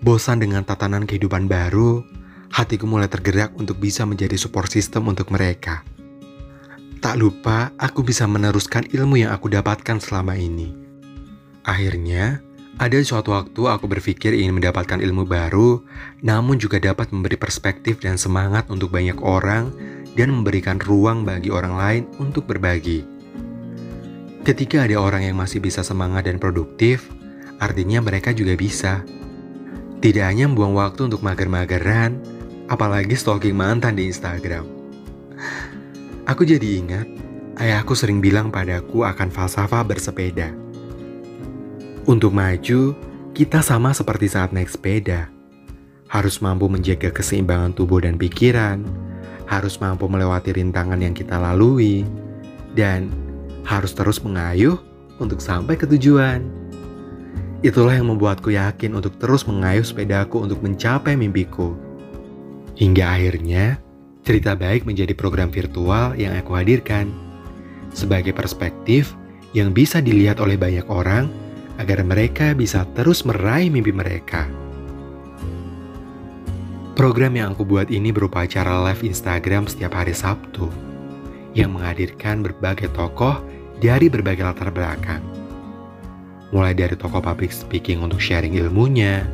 bosan 0.03 0.43
dengan 0.43 0.67
tatanan 0.67 1.07
kehidupan 1.07 1.47
baru, 1.47 2.03
hatiku 2.51 2.91
mulai 2.91 3.07
tergerak 3.07 3.55
untuk 3.55 3.79
bisa 3.79 4.03
menjadi 4.03 4.35
support 4.35 4.67
system 4.67 5.07
untuk 5.07 5.31
mereka. 5.31 5.87
Tak 7.01 7.17
lupa, 7.17 7.73
aku 7.81 8.05
bisa 8.05 8.29
meneruskan 8.29 8.85
ilmu 8.93 9.25
yang 9.25 9.33
aku 9.33 9.49
dapatkan 9.49 10.05
selama 10.05 10.37
ini. 10.37 10.77
Akhirnya, 11.65 12.45
Ada 12.81 12.97
suatu 13.05 13.37
waktu 13.37 13.61
aku 13.69 13.93
berpikir 13.93 14.33
ingin 14.33 14.57
mendapatkan 14.57 15.05
ilmu 15.05 15.29
baru, 15.29 15.85
namun 16.25 16.57
juga 16.57 16.81
dapat 16.81 17.13
memberi 17.13 17.37
perspektif 17.37 18.01
dan 18.01 18.17
semangat 18.17 18.73
untuk 18.73 18.89
banyak 18.89 19.21
orang 19.21 19.69
dan 20.17 20.33
memberikan 20.33 20.81
ruang 20.81 21.29
bagi 21.29 21.53
orang 21.53 21.77
lain 21.77 22.03
untuk 22.17 22.49
berbagi. 22.49 23.05
Ketika 24.49 24.89
ada 24.89 24.97
orang 24.97 25.29
yang 25.29 25.37
masih 25.37 25.61
bisa 25.61 25.85
semangat 25.85 26.25
dan 26.25 26.41
produktif, 26.41 27.05
artinya 27.61 28.01
mereka 28.01 28.33
juga 28.33 28.57
bisa. 28.57 29.05
Tidak 30.01 30.25
hanya 30.25 30.49
membuang 30.49 30.73
waktu 30.73 31.13
untuk 31.13 31.21
mager-mageran, 31.21 32.17
apalagi 32.73 33.13
stalking 33.13 33.61
mantan 33.61 34.01
di 34.01 34.09
Instagram. 34.09 34.80
Aku 36.31 36.47
jadi 36.47 36.79
ingat, 36.79 37.11
ayahku 37.59 37.99
sering 37.99 38.23
bilang 38.23 38.55
padaku 38.55 39.03
akan 39.03 39.35
falsafah 39.35 39.83
bersepeda. 39.83 40.55
Untuk 42.07 42.31
maju, 42.31 42.95
kita 43.35 43.59
sama 43.67 43.91
seperti 43.91 44.31
saat 44.31 44.55
naik 44.55 44.71
sepeda. 44.71 45.27
Harus 46.07 46.39
mampu 46.39 46.71
menjaga 46.71 47.11
keseimbangan 47.11 47.75
tubuh 47.75 48.07
dan 48.07 48.15
pikiran, 48.15 48.87
harus 49.51 49.83
mampu 49.83 50.07
melewati 50.07 50.55
rintangan 50.55 51.03
yang 51.03 51.19
kita 51.19 51.35
lalui, 51.35 52.07
dan 52.79 53.11
harus 53.67 53.91
terus 53.91 54.23
mengayuh 54.23 54.79
untuk 55.19 55.43
sampai 55.43 55.75
ke 55.75 55.83
tujuan. 55.83 56.47
Itulah 57.67 57.99
yang 57.99 58.07
membuatku 58.07 58.55
yakin 58.55 58.95
untuk 58.95 59.19
terus 59.19 59.43
mengayuh 59.51 59.83
sepedaku 59.83 60.47
untuk 60.47 60.63
mencapai 60.63 61.19
mimpiku. 61.19 61.75
Hingga 62.79 63.19
akhirnya, 63.19 63.83
cerita 64.31 64.55
baik 64.55 64.87
menjadi 64.87 65.11
program 65.11 65.51
virtual 65.51 66.15
yang 66.15 66.39
aku 66.39 66.55
hadirkan 66.55 67.11
sebagai 67.91 68.31
perspektif 68.31 69.19
yang 69.59 69.75
bisa 69.75 69.99
dilihat 69.99 70.39
oleh 70.39 70.55
banyak 70.55 70.87
orang 70.87 71.27
agar 71.83 72.07
mereka 72.07 72.55
bisa 72.55 72.87
terus 72.95 73.27
meraih 73.27 73.67
mimpi 73.67 73.91
mereka. 73.91 74.47
Program 76.95 77.35
yang 77.35 77.59
aku 77.59 77.67
buat 77.67 77.91
ini 77.91 78.15
berupa 78.15 78.47
acara 78.47 78.79
live 78.87 79.03
Instagram 79.03 79.67
setiap 79.67 79.99
hari 79.99 80.15
Sabtu 80.15 80.71
yang 81.59 81.75
menghadirkan 81.75 82.47
berbagai 82.47 82.87
tokoh 82.95 83.43
dari 83.83 84.07
berbagai 84.07 84.47
latar 84.47 84.71
belakang. 84.71 85.27
Mulai 86.55 86.79
dari 86.79 86.95
tokoh 86.95 87.19
public 87.19 87.51
speaking 87.51 87.99
untuk 87.99 88.23
sharing 88.23 88.55
ilmunya, 88.55 89.27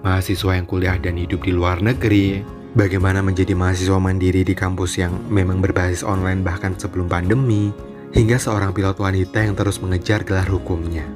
mahasiswa 0.00 0.56
yang 0.56 0.64
kuliah 0.64 0.96
dan 0.96 1.20
hidup 1.20 1.44
di 1.44 1.52
luar 1.52 1.84
negeri, 1.84 2.40
bagaimana 2.74 3.22
menjadi 3.22 3.54
mahasiswa 3.54 3.96
mandiri 3.96 4.42
di 4.42 4.52
kampus 4.52 4.98
yang 4.98 5.14
memang 5.30 5.62
berbasis 5.62 6.02
online 6.02 6.42
bahkan 6.42 6.74
sebelum 6.74 7.06
pandemi, 7.06 7.70
hingga 8.14 8.38
seorang 8.38 8.70
pilot 8.70 8.98
wanita 8.98 9.42
yang 9.42 9.54
terus 9.58 9.82
mengejar 9.82 10.22
gelar 10.22 10.46
hukumnya. 10.46 11.06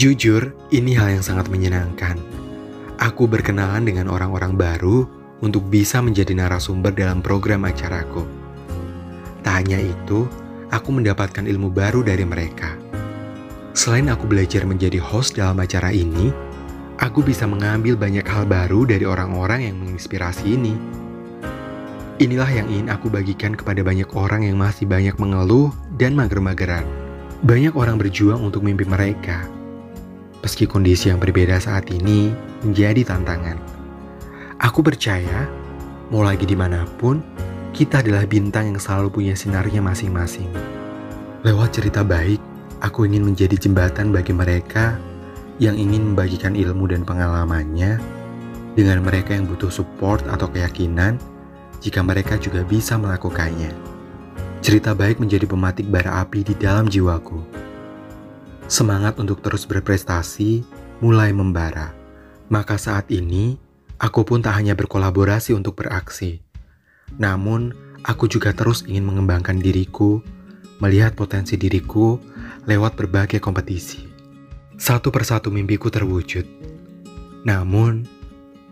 Jujur, 0.00 0.56
ini 0.72 0.96
hal 0.96 1.20
yang 1.20 1.24
sangat 1.24 1.52
menyenangkan. 1.52 2.16
Aku 3.00 3.28
berkenalan 3.28 3.84
dengan 3.84 4.08
orang-orang 4.08 4.56
baru 4.56 5.04
untuk 5.40 5.64
bisa 5.68 6.00
menjadi 6.04 6.36
narasumber 6.36 6.92
dalam 6.92 7.24
program 7.24 7.64
acaraku. 7.68 8.24
Tak 9.40 9.64
hanya 9.64 9.80
itu, 9.80 10.28
aku 10.68 10.88
mendapatkan 10.92 11.44
ilmu 11.48 11.72
baru 11.72 12.04
dari 12.04 12.24
mereka. 12.28 12.76
Selain 13.72 14.08
aku 14.12 14.28
belajar 14.28 14.68
menjadi 14.68 15.00
host 15.00 15.40
dalam 15.40 15.56
acara 15.60 15.92
ini, 15.92 16.32
aku 17.00 17.24
bisa 17.24 17.48
mengambil 17.48 17.96
banyak 17.96 18.22
hal 18.28 18.44
baru 18.44 18.84
dari 18.84 19.08
orang-orang 19.08 19.72
yang 19.72 19.76
menginspirasi 19.80 20.54
ini. 20.54 20.76
Inilah 22.20 22.52
yang 22.52 22.68
ingin 22.68 22.92
aku 22.92 23.08
bagikan 23.08 23.56
kepada 23.56 23.80
banyak 23.80 24.12
orang 24.12 24.44
yang 24.44 24.60
masih 24.60 24.84
banyak 24.84 25.16
mengeluh 25.16 25.72
dan 25.96 26.12
mager-mageran. 26.12 26.84
Banyak 27.40 27.72
orang 27.72 27.96
berjuang 27.96 28.44
untuk 28.44 28.60
mimpi 28.60 28.84
mereka, 28.84 29.48
Meski 30.40 30.64
kondisi 30.64 31.12
yang 31.12 31.20
berbeda 31.20 31.60
saat 31.60 31.92
ini 31.92 32.32
menjadi 32.64 33.12
tantangan. 33.12 33.60
Aku 34.56 34.80
percaya, 34.80 35.44
mau 36.08 36.24
lagi 36.24 36.48
di 36.48 36.56
mana 36.56 36.88
pun, 36.96 37.20
kita 37.76 38.00
adalah 38.00 38.24
bintang 38.24 38.72
yang 38.72 38.80
selalu 38.80 39.12
punya 39.12 39.34
sinarnya 39.36 39.84
masing-masing. 39.84 40.48
Lewat 41.44 41.76
cerita 41.76 42.00
baik, 42.00 42.40
aku 42.80 43.04
ingin 43.04 43.28
menjadi 43.28 43.56
jembatan 43.56 44.16
bagi 44.16 44.32
mereka 44.32 44.96
yang 45.60 45.76
ingin 45.76 46.12
membagikan 46.12 46.56
ilmu 46.56 46.88
dan 46.88 47.04
pengalamannya 47.04 48.00
dengan 48.74 49.04
mereka 49.04 49.36
yang 49.36 49.44
butuh 49.44 49.68
support 49.68 50.24
atau 50.26 50.48
keyakinan 50.48 51.20
jika 51.84 52.00
mereka 52.00 52.40
juga 52.40 52.64
bisa 52.64 52.96
melakukannya. 52.96 53.70
Cerita 54.64 54.96
baik 54.96 55.20
menjadi 55.20 55.44
pematik 55.44 55.88
bara 55.88 56.24
api 56.24 56.44
di 56.44 56.56
dalam 56.56 56.88
jiwaku 56.88 57.60
semangat 58.70 59.18
untuk 59.18 59.42
terus 59.42 59.66
berprestasi 59.66 60.62
mulai 61.02 61.34
membara. 61.34 61.90
Maka 62.46 62.78
saat 62.78 63.10
ini, 63.10 63.58
aku 63.98 64.22
pun 64.22 64.38
tak 64.38 64.62
hanya 64.62 64.78
berkolaborasi 64.78 65.58
untuk 65.58 65.82
beraksi, 65.82 66.38
namun 67.18 67.74
aku 68.06 68.30
juga 68.30 68.54
terus 68.54 68.86
ingin 68.86 69.10
mengembangkan 69.10 69.58
diriku, 69.58 70.22
melihat 70.78 71.18
potensi 71.18 71.58
diriku 71.58 72.22
lewat 72.70 72.94
berbagai 72.94 73.42
kompetisi. 73.42 74.09
Satu 74.80 75.12
persatu 75.12 75.52
mimpiku 75.52 75.92
terwujud, 75.92 76.48
namun 77.44 78.08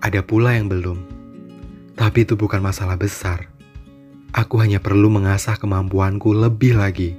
ada 0.01 0.25
pula 0.25 0.57
yang 0.57 0.64
belum. 0.64 0.97
Tapi 2.01 2.25
itu 2.25 2.33
bukan 2.33 2.64
masalah 2.64 2.97
besar. 2.97 3.53
Aku 4.33 4.57
hanya 4.57 4.81
perlu 4.81 5.12
mengasah 5.12 5.61
kemampuanku 5.61 6.33
lebih 6.33 6.81
lagi. 6.81 7.12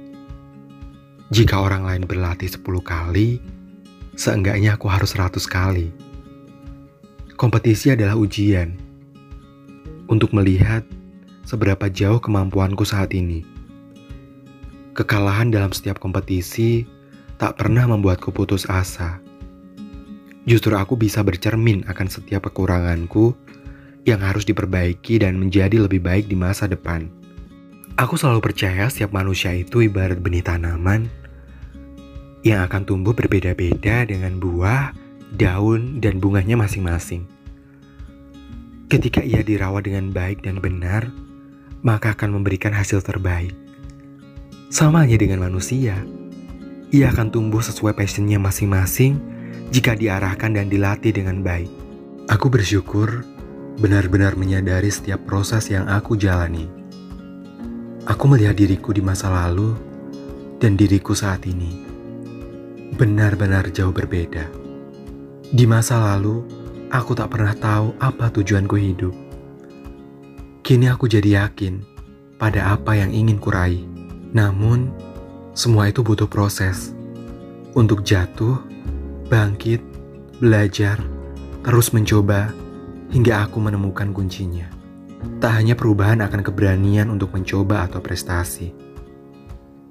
Jika 1.30 1.62
orang 1.62 1.86
lain 1.86 2.02
berlatih 2.02 2.50
10 2.50 2.66
kali, 2.82 3.38
seenggaknya 4.18 4.74
aku 4.74 4.90
harus 4.90 5.14
100 5.14 5.38
kali. 5.46 5.94
Kompetisi 7.38 7.94
adalah 7.94 8.18
ujian 8.18 8.74
untuk 10.10 10.34
melihat 10.34 10.82
seberapa 11.46 11.86
jauh 11.86 12.18
kemampuanku 12.18 12.82
saat 12.82 13.14
ini. 13.14 13.46
Kekalahan 14.98 15.54
dalam 15.54 15.70
setiap 15.70 16.02
kompetisi 16.02 16.98
tak 17.40 17.56
pernah 17.56 17.88
membuatku 17.88 18.36
putus 18.36 18.68
asa. 18.68 19.16
Justru 20.44 20.76
aku 20.76 21.00
bisa 21.00 21.24
bercermin 21.24 21.88
akan 21.88 22.04
setiap 22.12 22.52
kekuranganku 22.52 23.32
yang 24.04 24.20
harus 24.20 24.44
diperbaiki 24.44 25.24
dan 25.24 25.40
menjadi 25.40 25.88
lebih 25.88 26.04
baik 26.04 26.28
di 26.28 26.36
masa 26.36 26.68
depan. 26.68 27.08
Aku 27.96 28.20
selalu 28.20 28.44
percaya 28.44 28.84
setiap 28.92 29.16
manusia 29.16 29.56
itu 29.56 29.80
ibarat 29.80 30.20
benih 30.20 30.44
tanaman 30.44 31.08
yang 32.44 32.64
akan 32.68 32.84
tumbuh 32.84 33.16
berbeda-beda 33.16 34.04
dengan 34.04 34.36
buah, 34.36 34.92
daun, 35.32 36.00
dan 36.00 36.20
bunganya 36.20 36.60
masing-masing. 36.60 37.24
Ketika 38.92 39.24
ia 39.24 39.40
dirawat 39.40 39.88
dengan 39.88 40.12
baik 40.12 40.44
dan 40.44 40.60
benar, 40.60 41.08
maka 41.80 42.12
akan 42.12 42.40
memberikan 42.40 42.72
hasil 42.72 43.00
terbaik. 43.00 43.56
Sama 44.72 45.04
halnya 45.04 45.20
dengan 45.20 45.44
manusia, 45.44 46.00
ia 46.90 47.10
akan 47.14 47.30
tumbuh 47.30 47.62
sesuai 47.62 47.94
passionnya 47.94 48.42
masing-masing 48.42 49.18
jika 49.70 49.94
diarahkan 49.94 50.58
dan 50.58 50.66
dilatih 50.66 51.14
dengan 51.14 51.42
baik. 51.42 51.70
Aku 52.26 52.50
bersyukur 52.50 53.22
benar-benar 53.78 54.34
menyadari 54.34 54.90
setiap 54.90 55.22
proses 55.22 55.70
yang 55.70 55.86
aku 55.86 56.18
jalani. 56.18 56.66
Aku 58.10 58.26
melihat 58.26 58.58
diriku 58.58 58.90
di 58.90 59.02
masa 59.02 59.30
lalu 59.30 59.78
dan 60.58 60.74
diriku 60.74 61.14
saat 61.14 61.46
ini 61.46 61.90
benar-benar 62.98 63.70
jauh 63.70 63.94
berbeda. 63.94 64.50
Di 65.50 65.64
masa 65.66 65.98
lalu, 65.98 66.42
aku 66.90 67.14
tak 67.14 67.30
pernah 67.30 67.54
tahu 67.54 67.94
apa 68.02 68.28
tujuanku 68.34 68.76
hidup. 68.76 69.14
Kini 70.66 70.90
aku 70.90 71.06
jadi 71.06 71.46
yakin 71.46 71.82
pada 72.36 72.74
apa 72.74 72.98
yang 72.98 73.14
ingin 73.14 73.38
kuraih. 73.38 73.82
Namun, 74.34 74.90
semua 75.60 75.92
itu 75.92 76.00
butuh 76.00 76.24
proses. 76.24 76.96
Untuk 77.76 78.00
jatuh, 78.00 78.56
bangkit, 79.28 79.84
belajar, 80.40 80.96
terus 81.60 81.92
mencoba, 81.92 82.48
hingga 83.12 83.44
aku 83.44 83.60
menemukan 83.60 84.16
kuncinya. 84.16 84.72
Tak 85.36 85.60
hanya 85.60 85.76
perubahan 85.76 86.24
akan 86.24 86.40
keberanian 86.40 87.12
untuk 87.12 87.36
mencoba 87.36 87.84
atau 87.84 88.00
prestasi, 88.00 88.72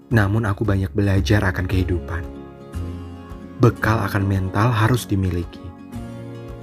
namun 0.10 0.50
aku 0.50 0.66
banyak 0.66 0.90
belajar 0.90 1.46
akan 1.46 1.70
kehidupan 1.70 2.40
bekal 3.60 4.00
akan 4.00 4.24
mental 4.24 4.72
harus 4.72 5.04
dimiliki. 5.04 5.62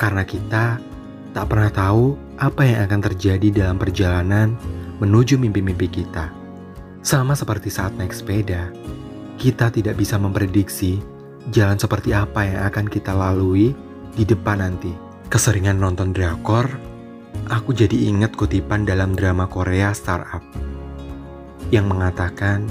Karena 0.00 0.24
kita 0.24 0.80
tak 1.36 1.46
pernah 1.46 1.68
tahu 1.68 2.16
apa 2.40 2.64
yang 2.64 2.88
akan 2.88 3.00
terjadi 3.12 3.48
dalam 3.52 3.76
perjalanan 3.76 4.56
menuju 5.00 5.36
mimpi-mimpi 5.36 5.88
kita. 5.92 6.32
Sama 7.06 7.38
seperti 7.38 7.70
saat 7.70 7.94
naik 7.94 8.10
sepeda, 8.10 8.66
kita 9.38 9.70
tidak 9.70 9.94
bisa 9.94 10.18
memprediksi 10.18 10.98
jalan 11.54 11.78
seperti 11.78 12.10
apa 12.10 12.42
yang 12.42 12.66
akan 12.66 12.90
kita 12.90 13.14
lalui 13.14 13.78
di 14.18 14.26
depan 14.26 14.58
nanti. 14.58 14.90
Keseringan 15.30 15.78
nonton 15.78 16.10
drakor, 16.10 16.66
aku 17.46 17.70
jadi 17.78 18.10
ingat 18.10 18.34
kutipan 18.34 18.82
dalam 18.82 19.14
drama 19.14 19.46
Korea 19.46 19.94
Startup 19.94 20.42
yang 21.70 21.86
mengatakan, 21.86 22.66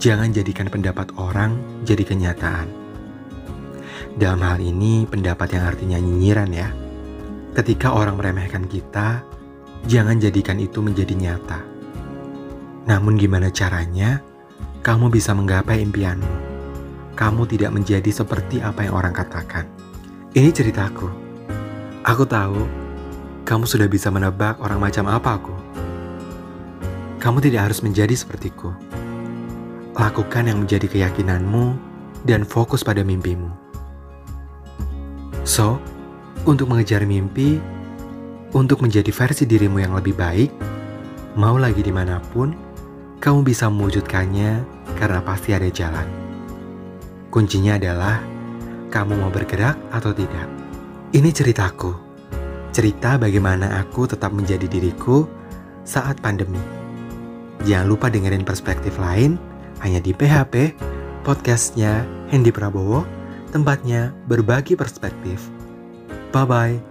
jangan 0.00 0.32
jadikan 0.32 0.72
pendapat 0.72 1.12
orang 1.20 1.60
jadi 1.84 2.00
kenyataan 2.00 2.64
Dalam 4.16 4.40
hal 4.40 4.56
ini, 4.64 5.04
pendapat 5.04 5.52
yang 5.52 5.68
artinya 5.68 6.00
nyinyiran 6.00 6.48
ya. 6.48 6.72
Ketika 7.52 7.92
orang 7.92 8.16
meremehkan 8.16 8.64
kita, 8.64 9.20
jangan 9.84 10.16
jadikan 10.16 10.56
itu 10.56 10.80
menjadi 10.80 11.12
nyata. 11.12 11.69
Namun 12.88 13.20
gimana 13.20 13.52
caranya 13.52 14.24
kamu 14.80 15.12
bisa 15.12 15.36
menggapai 15.36 15.84
impianmu? 15.84 16.48
Kamu 17.12 17.44
tidak 17.44 17.76
menjadi 17.76 18.08
seperti 18.08 18.64
apa 18.64 18.88
yang 18.88 18.96
orang 18.96 19.12
katakan. 19.12 19.68
Ini 20.32 20.48
ceritaku. 20.48 21.08
Aku 22.06 22.24
tahu 22.24 22.64
kamu 23.44 23.66
sudah 23.68 23.90
bisa 23.90 24.08
menebak 24.08 24.56
orang 24.62 24.80
macam 24.80 25.04
apa 25.10 25.36
aku. 25.36 25.52
Kamu 27.20 27.44
tidak 27.44 27.68
harus 27.68 27.84
menjadi 27.84 28.16
sepertiku. 28.16 28.72
Lakukan 29.92 30.48
yang 30.48 30.64
menjadi 30.64 30.88
keyakinanmu 30.88 31.76
dan 32.24 32.48
fokus 32.48 32.80
pada 32.80 33.04
mimpimu. 33.04 33.52
So, 35.44 35.76
untuk 36.48 36.72
mengejar 36.72 37.04
mimpi, 37.04 37.60
untuk 38.56 38.80
menjadi 38.80 39.12
versi 39.12 39.44
dirimu 39.44 39.84
yang 39.84 39.92
lebih 39.92 40.16
baik, 40.16 40.48
mau 41.36 41.60
lagi 41.60 41.84
di 41.84 41.92
mana 41.92 42.16
pun, 42.32 42.56
kamu 43.20 43.44
bisa 43.44 43.68
mewujudkannya 43.68 44.64
karena 44.96 45.20
pasti 45.20 45.52
ada 45.52 45.68
jalan. 45.68 46.08
Kuncinya 47.28 47.76
adalah 47.76 48.24
kamu 48.88 49.20
mau 49.20 49.30
bergerak 49.30 49.76
atau 49.92 50.10
tidak. 50.10 50.48
Ini 51.12 51.30
ceritaku. 51.30 51.92
Cerita 52.72 53.20
bagaimana 53.20 53.78
aku 53.78 54.08
tetap 54.08 54.32
menjadi 54.32 54.64
diriku 54.66 55.28
saat 55.84 56.18
pandemi. 56.18 56.58
Jangan 57.68 57.86
lupa 57.86 58.08
dengerin 58.08 58.42
perspektif 58.42 58.96
lain 58.96 59.36
hanya 59.84 60.00
di 60.00 60.16
PHP, 60.16 60.74
podcastnya 61.22 62.08
Hendy 62.32 62.48
Prabowo, 62.48 63.04
tempatnya 63.52 64.16
berbagi 64.24 64.80
perspektif. 64.80 65.44
Bye-bye. 66.32 66.89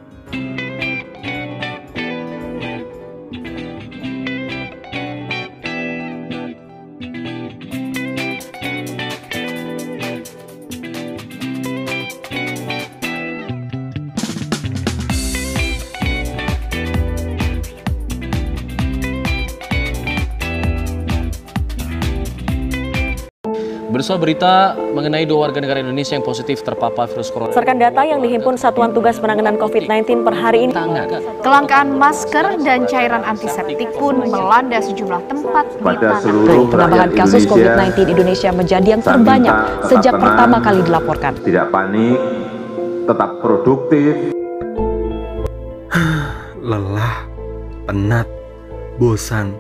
Berita 24.19 24.75
mengenai 24.75 25.23
dua 25.23 25.49
warga 25.49 25.63
negara 25.63 25.79
Indonesia 25.79 26.13
yang 26.13 26.27
positif 26.27 26.59
terpapar 26.61 27.07
virus 27.07 27.31
corona. 27.31 27.49
Berdasarkan 27.55 27.77
data 27.79 28.01
yang 28.03 28.19
dihimpun 28.19 28.59
Satuan 28.59 28.91
Tugas 28.91 29.17
Penanganan 29.17 29.55
COVID-19 29.55 30.27
per 30.27 30.35
hari 30.35 30.67
ini, 30.67 30.73
Tangan. 30.75 31.07
Kelangkaan 31.39 31.95
masker 31.95 32.59
dan 32.61 32.83
cairan 32.85 33.23
antiseptik 33.23 33.89
pun 33.95 34.27
melanda 34.27 34.83
sejumlah 34.83 35.23
tempat 35.31 35.65
di 35.71 35.83
Pada 35.87 36.19
seluruh 36.19 36.67
air. 36.67 36.71
penambahan 36.75 37.11
kasus 37.15 37.47
Indonesia, 37.47 37.55
COVID-19 37.55 37.95
di 37.95 38.11
Indonesia 38.13 38.49
menjadi 38.51 38.87
yang 38.91 39.03
terbanyak 39.03 39.55
sejak 39.87 40.13
tenang, 40.13 40.23
pertama 40.27 40.57
kali 40.59 40.79
dilaporkan. 40.83 41.31
Tidak 41.39 41.65
panik, 41.71 42.19
tetap 43.07 43.31
produktif, 43.39 44.13
lelah, 46.69 47.25
penat, 47.87 48.27
bosan. 48.99 49.55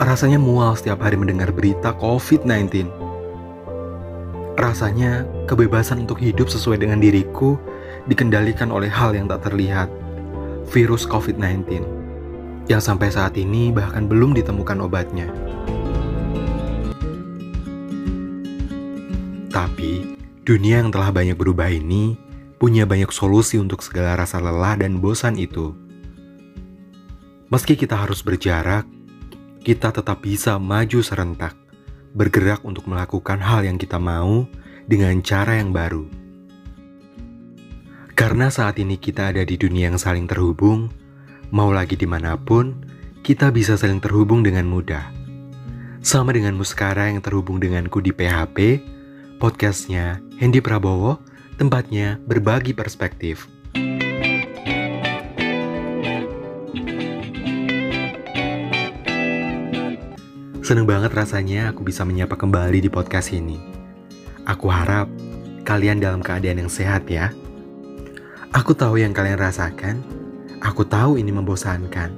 Rasanya 0.00 0.40
mual 0.40 0.74
setiap 0.74 1.04
hari 1.04 1.20
mendengar 1.20 1.52
berita 1.52 1.92
COVID-19. 2.00 3.11
Rasanya 4.56 5.24
kebebasan 5.48 6.04
untuk 6.04 6.20
hidup 6.20 6.48
sesuai 6.48 6.80
dengan 6.80 7.00
diriku 7.00 7.56
dikendalikan 8.04 8.68
oleh 8.68 8.92
hal 8.92 9.16
yang 9.16 9.24
tak 9.28 9.48
terlihat. 9.48 9.88
Virus 10.72 11.04
COVID-19 11.04 11.84
yang 12.70 12.78
sampai 12.78 13.10
saat 13.10 13.34
ini 13.34 13.74
bahkan 13.74 14.06
belum 14.06 14.32
ditemukan 14.38 14.78
obatnya. 14.86 15.28
Tapi, 19.52 20.16
dunia 20.48 20.80
yang 20.80 20.88
telah 20.88 21.12
banyak 21.12 21.36
berubah 21.36 21.68
ini 21.68 22.16
punya 22.56 22.88
banyak 22.88 23.12
solusi 23.12 23.60
untuk 23.60 23.84
segala 23.84 24.16
rasa 24.16 24.40
lelah 24.40 24.80
dan 24.80 25.02
bosan 25.02 25.36
itu. 25.36 25.76
Meski 27.52 27.76
kita 27.76 28.00
harus 28.00 28.24
berjarak, 28.24 28.88
kita 29.60 29.92
tetap 29.92 30.24
bisa 30.24 30.56
maju 30.56 31.04
serentak, 31.04 31.52
bergerak 32.12 32.60
untuk 32.64 32.84
melakukan 32.88 33.40
hal 33.40 33.64
yang 33.64 33.80
kita 33.80 33.96
mau 33.96 34.44
dengan 34.84 35.20
cara 35.24 35.56
yang 35.56 35.72
baru. 35.72 36.04
Karena 38.12 38.52
saat 38.52 38.76
ini 38.76 39.00
kita 39.00 39.32
ada 39.32 39.42
di 39.42 39.56
dunia 39.56 39.88
yang 39.90 39.98
saling 39.98 40.28
terhubung, 40.28 40.92
mau 41.48 41.72
lagi 41.72 41.96
di 41.96 42.04
mana 42.04 42.36
pun, 42.36 42.76
kita 43.24 43.48
bisa 43.50 43.74
saling 43.74 43.98
terhubung 43.98 44.44
dengan 44.44 44.68
mudah. 44.68 45.08
Sama 46.02 46.34
denganmu 46.34 46.66
sekarang 46.66 47.16
yang 47.16 47.22
terhubung 47.22 47.62
denganku 47.62 48.02
di 48.02 48.10
PHP, 48.10 48.82
podcastnya 49.40 50.18
Hendy 50.36 50.60
Prabowo, 50.60 51.22
tempatnya 51.56 52.18
berbagi 52.26 52.74
perspektif. 52.74 53.46
Seneng 60.72 60.88
banget 60.88 61.12
rasanya 61.12 61.68
aku 61.68 61.84
bisa 61.84 62.00
menyapa 62.00 62.32
kembali 62.32 62.80
di 62.80 62.88
podcast 62.88 63.28
ini. 63.36 63.60
Aku 64.48 64.72
harap 64.72 65.04
kalian 65.68 66.00
dalam 66.00 66.24
keadaan 66.24 66.64
yang 66.64 66.72
sehat 66.72 67.04
ya. 67.12 67.28
Aku 68.56 68.72
tahu 68.72 68.96
yang 68.96 69.12
kalian 69.12 69.36
rasakan, 69.36 70.00
aku 70.64 70.88
tahu 70.88 71.20
ini 71.20 71.28
membosankan. 71.28 72.16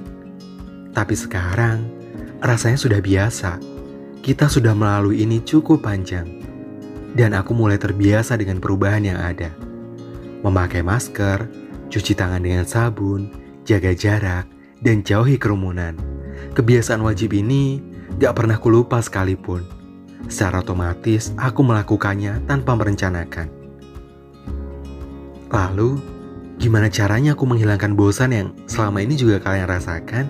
Tapi 0.95 1.15
sekarang 1.19 1.83
rasanya 2.39 2.79
sudah 2.79 3.03
biasa. 3.03 3.59
Kita 4.23 4.47
sudah 4.47 4.71
melalui 4.71 5.27
ini 5.27 5.43
cukup 5.43 5.83
panjang. 5.83 6.23
Dan 7.11 7.35
aku 7.35 7.51
mulai 7.51 7.75
terbiasa 7.75 8.39
dengan 8.39 8.63
perubahan 8.63 9.03
yang 9.03 9.19
ada. 9.19 9.51
Memakai 10.47 10.79
masker, 10.79 11.43
cuci 11.91 12.15
tangan 12.15 12.39
dengan 12.39 12.63
sabun, 12.63 13.35
jaga 13.67 13.91
jarak, 13.91 14.47
dan 14.79 15.03
jauhi 15.03 15.35
kerumunan. 15.35 15.99
Kebiasaan 16.55 17.03
wajib 17.03 17.35
ini 17.35 17.94
gak 18.15 18.33
pernah 18.35 18.55
kulupa 18.55 19.03
sekalipun. 19.03 19.67
Secara 20.31 20.63
otomatis 20.63 21.35
aku 21.35 21.61
melakukannya 21.61 22.47
tanpa 22.47 22.73
merencanakan. 22.73 23.51
Lalu, 25.51 25.99
gimana 26.57 26.87
caranya 26.89 27.35
aku 27.35 27.43
menghilangkan 27.45 27.93
bosan 27.93 28.31
yang 28.33 28.47
selama 28.65 29.03
ini 29.03 29.19
juga 29.19 29.43
kalian 29.43 29.67
rasakan? 29.69 30.25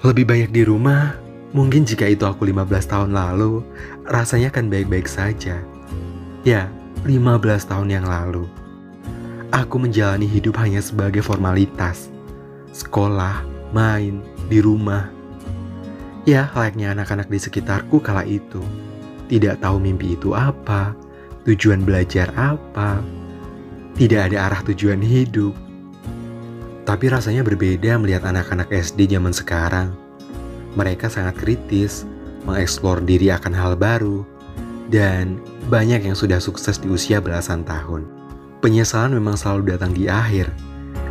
Lebih 0.00 0.24
banyak 0.24 0.50
di 0.52 0.62
rumah, 0.64 1.16
mungkin 1.52 1.84
jika 1.84 2.08
itu 2.08 2.24
aku 2.24 2.48
15 2.48 2.88
tahun 2.88 3.10
lalu, 3.12 3.60
rasanya 4.08 4.48
akan 4.52 4.72
baik-baik 4.72 5.08
saja. 5.08 5.60
Ya, 6.40 6.72
15 7.04 7.68
tahun 7.68 7.88
yang 7.88 8.06
lalu. 8.08 8.59
Aku 9.50 9.82
menjalani 9.82 10.30
hidup 10.30 10.62
hanya 10.62 10.78
sebagai 10.78 11.26
formalitas. 11.26 12.06
Sekolah, 12.70 13.42
main, 13.74 14.22
di 14.46 14.62
rumah. 14.62 15.10
Ya, 16.22 16.46
layaknya 16.54 16.94
anak-anak 16.94 17.26
di 17.26 17.42
sekitarku 17.42 17.98
kala 17.98 18.22
itu. 18.22 18.62
Tidak 19.26 19.58
tahu 19.58 19.82
mimpi 19.82 20.14
itu 20.14 20.38
apa, 20.38 20.94
tujuan 21.42 21.82
belajar 21.82 22.30
apa. 22.38 23.02
Tidak 23.98 24.30
ada 24.30 24.46
arah 24.46 24.62
tujuan 24.70 25.02
hidup. 25.02 25.50
Tapi 26.86 27.10
rasanya 27.10 27.42
berbeda 27.42 27.98
melihat 27.98 28.30
anak-anak 28.30 28.70
SD 28.70 29.10
zaman 29.10 29.34
sekarang. 29.34 29.90
Mereka 30.78 31.10
sangat 31.10 31.34
kritis, 31.42 32.06
mengeksplor 32.46 33.02
diri 33.02 33.34
akan 33.34 33.50
hal 33.50 33.74
baru, 33.74 34.22
dan 34.94 35.42
banyak 35.66 36.06
yang 36.06 36.14
sudah 36.14 36.38
sukses 36.38 36.78
di 36.78 36.86
usia 36.86 37.18
belasan 37.18 37.66
tahun. 37.66 38.19
Penyesalan 38.60 39.16
memang 39.16 39.40
selalu 39.40 39.72
datang 39.72 39.96
di 39.96 40.04
akhir, 40.04 40.52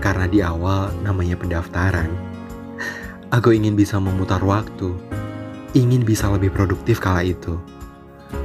karena 0.05 0.29
di 0.29 0.37
awal 0.45 0.93
namanya 1.01 1.33
pendaftaran. 1.33 2.05
Aku 3.33 3.49
ingin 3.49 3.73
bisa 3.73 3.97
memutar 3.97 4.37
waktu, 4.45 4.93
ingin 5.73 6.05
bisa 6.05 6.29
lebih 6.29 6.53
produktif 6.53 7.01
kala 7.01 7.25
itu. 7.25 7.57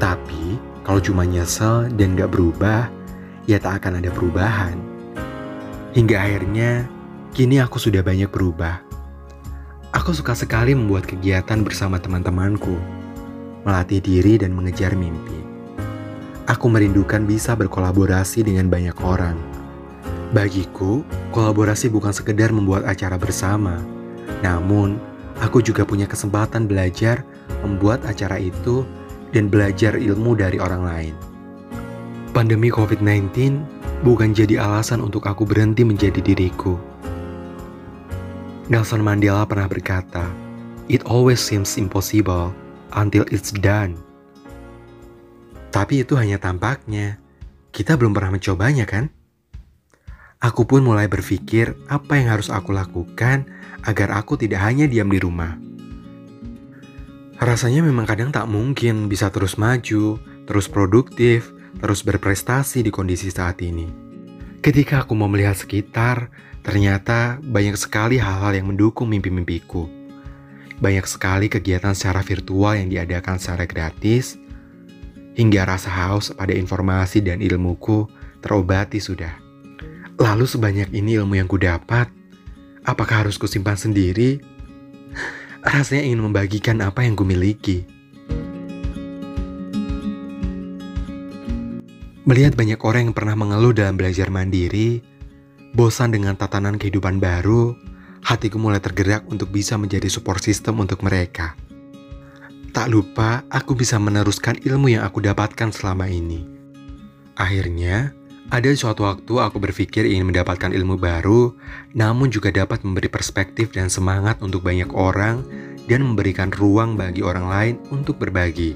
Tapi, 0.00 0.56
kalau 0.88 1.04
cuma 1.04 1.28
nyesel 1.28 1.92
dan 2.00 2.16
gak 2.16 2.32
berubah, 2.32 2.88
ya 3.44 3.60
tak 3.60 3.84
akan 3.84 4.00
ada 4.00 4.08
perubahan. 4.08 4.80
Hingga 5.92 6.16
akhirnya, 6.16 6.88
kini 7.36 7.60
aku 7.60 7.76
sudah 7.76 8.00
banyak 8.00 8.32
berubah. 8.32 8.80
Aku 9.92 10.16
suka 10.16 10.32
sekali 10.32 10.72
membuat 10.72 11.04
kegiatan 11.04 11.60
bersama 11.60 12.00
teman-temanku, 12.00 12.80
melatih 13.68 14.00
diri 14.00 14.40
dan 14.40 14.56
mengejar 14.56 14.96
mimpi. 14.96 15.43
Aku 16.44 16.68
merindukan 16.68 17.24
bisa 17.24 17.56
berkolaborasi 17.56 18.44
dengan 18.44 18.68
banyak 18.68 18.92
orang. 19.00 19.32
Bagiku, 20.36 21.00
kolaborasi 21.32 21.88
bukan 21.88 22.12
sekedar 22.12 22.52
membuat 22.52 22.84
acara 22.84 23.16
bersama, 23.16 23.80
namun 24.44 25.00
aku 25.40 25.64
juga 25.64 25.88
punya 25.88 26.04
kesempatan 26.04 26.68
belajar 26.68 27.24
membuat 27.64 28.04
acara 28.04 28.36
itu 28.36 28.84
dan 29.32 29.48
belajar 29.48 29.96
ilmu 29.96 30.36
dari 30.36 30.60
orang 30.60 30.82
lain. 30.84 31.14
Pandemi 32.36 32.68
COVID-19 32.68 33.32
bukan 34.04 34.36
jadi 34.36 34.60
alasan 34.60 35.00
untuk 35.00 35.24
aku 35.24 35.48
berhenti 35.48 35.80
menjadi 35.80 36.20
diriku. 36.20 36.76
Nelson 38.68 39.00
Mandela 39.00 39.48
pernah 39.48 39.70
berkata, 39.70 40.28
"It 40.92 41.08
always 41.08 41.40
seems 41.40 41.80
impossible 41.80 42.52
until 42.92 43.24
it's 43.32 43.48
done." 43.48 44.13
Tapi 45.74 46.06
itu 46.06 46.14
hanya 46.14 46.38
tampaknya. 46.38 47.18
Kita 47.74 47.98
belum 47.98 48.14
pernah 48.14 48.38
mencobanya, 48.38 48.86
kan? 48.86 49.10
Aku 50.38 50.70
pun 50.70 50.86
mulai 50.86 51.10
berpikir 51.10 51.74
apa 51.90 52.14
yang 52.14 52.30
harus 52.30 52.46
aku 52.46 52.70
lakukan 52.70 53.50
agar 53.82 54.14
aku 54.14 54.38
tidak 54.38 54.62
hanya 54.62 54.86
diam 54.86 55.10
di 55.10 55.18
rumah. 55.18 55.58
Rasanya 57.42 57.82
memang 57.82 58.06
kadang 58.06 58.30
tak 58.30 58.46
mungkin 58.46 59.10
bisa 59.10 59.34
terus 59.34 59.58
maju, 59.58 60.22
terus 60.46 60.70
produktif, 60.70 61.50
terus 61.82 62.06
berprestasi 62.06 62.86
di 62.86 62.94
kondisi 62.94 63.34
saat 63.34 63.58
ini. 63.58 63.90
Ketika 64.62 65.02
aku 65.02 65.18
mau 65.18 65.26
melihat 65.26 65.58
sekitar, 65.58 66.30
ternyata 66.62 67.42
banyak 67.42 67.74
sekali 67.74 68.22
hal-hal 68.22 68.54
yang 68.54 68.70
mendukung 68.70 69.10
mimpi-mimpiku. 69.10 69.90
Banyak 70.78 71.10
sekali 71.10 71.50
kegiatan 71.50 71.98
secara 71.98 72.22
virtual 72.22 72.78
yang 72.78 72.88
diadakan 72.94 73.42
secara 73.42 73.66
gratis, 73.66 74.38
hingga 75.34 75.66
rasa 75.66 75.90
haus 75.90 76.30
pada 76.32 76.54
informasi 76.54 77.22
dan 77.22 77.42
ilmuku 77.42 78.06
terobati 78.38 79.02
sudah. 79.02 79.34
Lalu 80.14 80.46
sebanyak 80.46 80.94
ini 80.94 81.18
ilmu 81.18 81.34
yang 81.34 81.50
kudapat, 81.50 82.06
apakah 82.86 83.26
harus 83.26 83.34
kusimpan 83.34 83.74
sendiri? 83.74 84.38
Rasanya 85.66 86.06
ingin 86.06 86.22
membagikan 86.22 86.78
apa 86.80 87.02
yang 87.02 87.18
kumiliki. 87.18 87.82
Melihat 92.24 92.56
banyak 92.56 92.80
orang 92.80 93.10
yang 93.10 93.16
pernah 93.16 93.36
mengeluh 93.36 93.76
dalam 93.76 94.00
belajar 94.00 94.32
mandiri, 94.32 95.04
bosan 95.76 96.08
dengan 96.08 96.32
tatanan 96.38 96.80
kehidupan 96.80 97.20
baru, 97.20 97.76
hatiku 98.24 98.56
mulai 98.56 98.80
tergerak 98.80 99.28
untuk 99.28 99.52
bisa 99.52 99.76
menjadi 99.76 100.08
support 100.08 100.40
system 100.40 100.80
untuk 100.80 101.04
mereka. 101.04 101.52
Tak 102.74 102.90
lupa, 102.90 103.46
aku 103.54 103.78
bisa 103.78 104.02
meneruskan 104.02 104.58
ilmu 104.58 104.98
yang 104.98 105.06
aku 105.06 105.22
dapatkan 105.22 105.70
selama 105.70 106.10
ini. 106.10 106.42
Akhirnya, 107.38 108.10
ada 108.50 108.66
suatu 108.74 109.06
waktu 109.06 109.30
aku 109.30 109.62
berpikir 109.62 110.02
ingin 110.02 110.34
mendapatkan 110.34 110.74
ilmu 110.74 110.98
baru, 110.98 111.54
namun 111.94 112.34
juga 112.34 112.50
dapat 112.50 112.82
memberi 112.82 113.06
perspektif 113.06 113.70
dan 113.70 113.86
semangat 113.86 114.42
untuk 114.42 114.66
banyak 114.66 114.90
orang 114.90 115.46
dan 115.86 116.02
memberikan 116.02 116.50
ruang 116.50 116.98
bagi 116.98 117.22
orang 117.22 117.46
lain 117.46 117.74
untuk 117.94 118.18
berbagi. 118.18 118.74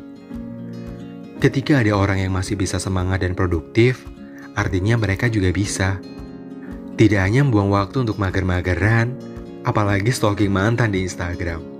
Ketika 1.42 1.82
ada 1.82 1.98
orang 1.98 2.22
yang 2.22 2.30
masih 2.38 2.54
bisa 2.54 2.78
semangat 2.78 3.26
dan 3.26 3.34
produktif, 3.34 4.06
artinya 4.54 4.94
mereka 4.94 5.26
juga 5.26 5.50
bisa. 5.50 5.98
Tidak 6.94 7.18
hanya 7.18 7.42
membuang 7.42 7.74
waktu 7.74 8.06
untuk 8.06 8.14
mager-mageran, 8.22 9.10
apalagi 9.66 10.14
stalking 10.14 10.54
mantan 10.54 10.94
di 10.94 11.02
Instagram. 11.02 11.77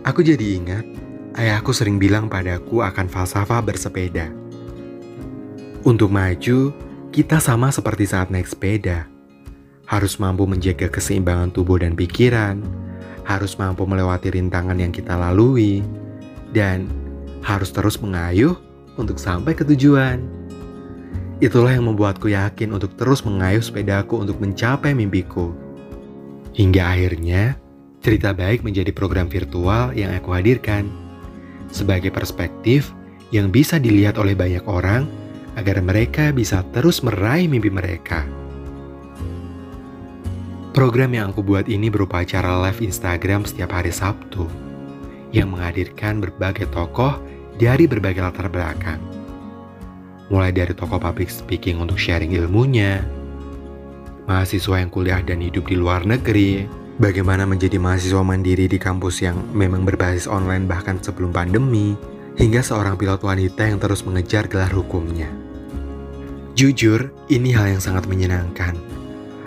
Aku 0.00 0.24
jadi 0.24 0.56
ingat, 0.56 0.84
ayahku 1.36 1.76
sering 1.76 2.00
bilang 2.00 2.32
padaku 2.32 2.80
akan 2.80 3.04
falsafah 3.04 3.60
bersepeda. 3.60 4.32
Untuk 5.84 6.08
maju, 6.08 6.72
kita 7.12 7.36
sama 7.36 7.68
seperti 7.68 8.08
saat 8.08 8.32
naik 8.32 8.48
sepeda. 8.48 9.04
Harus 9.84 10.16
mampu 10.16 10.48
menjaga 10.48 10.88
keseimbangan 10.88 11.52
tubuh 11.52 11.84
dan 11.84 11.92
pikiran, 11.92 12.64
harus 13.28 13.60
mampu 13.60 13.84
melewati 13.84 14.32
rintangan 14.32 14.80
yang 14.80 14.88
kita 14.88 15.20
lalui, 15.20 15.84
dan 16.56 16.88
harus 17.44 17.68
terus 17.68 18.00
mengayuh 18.00 18.56
untuk 18.96 19.20
sampai 19.20 19.52
ke 19.52 19.68
tujuan. 19.68 20.24
Itulah 21.44 21.76
yang 21.76 21.88
membuatku 21.92 22.32
yakin 22.32 22.72
untuk 22.72 22.96
terus 22.96 23.20
mengayuh 23.20 23.60
sepedaku 23.60 24.16
untuk 24.16 24.40
mencapai 24.40 24.96
mimpiku. 24.96 25.52
Hingga 26.56 26.82
akhirnya, 26.84 27.56
cerita 28.00 28.32
baik 28.32 28.64
menjadi 28.64 28.90
program 28.96 29.28
virtual 29.28 29.92
yang 29.92 30.16
aku 30.16 30.32
hadirkan 30.32 30.88
sebagai 31.68 32.08
perspektif 32.08 32.90
yang 33.30 33.52
bisa 33.52 33.76
dilihat 33.76 34.16
oleh 34.16 34.32
banyak 34.32 34.64
orang 34.64 35.06
agar 35.54 35.78
mereka 35.84 36.32
bisa 36.32 36.64
terus 36.72 37.04
meraih 37.04 37.46
mimpi 37.46 37.68
mereka. 37.68 38.24
Program 40.70 41.12
yang 41.12 41.34
aku 41.34 41.42
buat 41.42 41.66
ini 41.68 41.90
berupa 41.90 42.22
acara 42.22 42.56
live 42.66 42.80
Instagram 42.80 43.44
setiap 43.44 43.74
hari 43.74 43.92
Sabtu 43.92 44.46
yang 45.34 45.52
menghadirkan 45.52 46.22
berbagai 46.22 46.70
tokoh 46.70 47.20
dari 47.58 47.84
berbagai 47.84 48.22
latar 48.22 48.48
belakang. 48.48 49.02
Mulai 50.30 50.54
dari 50.54 50.72
tokoh 50.72 51.02
public 51.02 51.26
speaking 51.26 51.82
untuk 51.82 51.98
sharing 51.98 52.30
ilmunya, 52.38 53.02
mahasiswa 54.30 54.78
yang 54.78 54.90
kuliah 54.94 55.18
dan 55.26 55.42
hidup 55.42 55.66
di 55.66 55.74
luar 55.74 56.06
negeri, 56.06 56.70
bagaimana 57.00 57.48
menjadi 57.48 57.80
mahasiswa 57.80 58.20
mandiri 58.20 58.68
di 58.68 58.76
kampus 58.76 59.24
yang 59.24 59.40
memang 59.56 59.88
berbasis 59.88 60.28
online 60.28 60.68
bahkan 60.68 61.00
sebelum 61.00 61.32
pandemi, 61.32 61.96
hingga 62.36 62.60
seorang 62.60 63.00
pilot 63.00 63.24
wanita 63.24 63.64
yang 63.64 63.80
terus 63.80 64.04
mengejar 64.04 64.44
gelar 64.46 64.70
hukumnya. 64.70 65.26
Jujur, 66.52 67.08
ini 67.32 67.56
hal 67.56 67.72
yang 67.72 67.82
sangat 67.82 68.04
menyenangkan. 68.04 68.76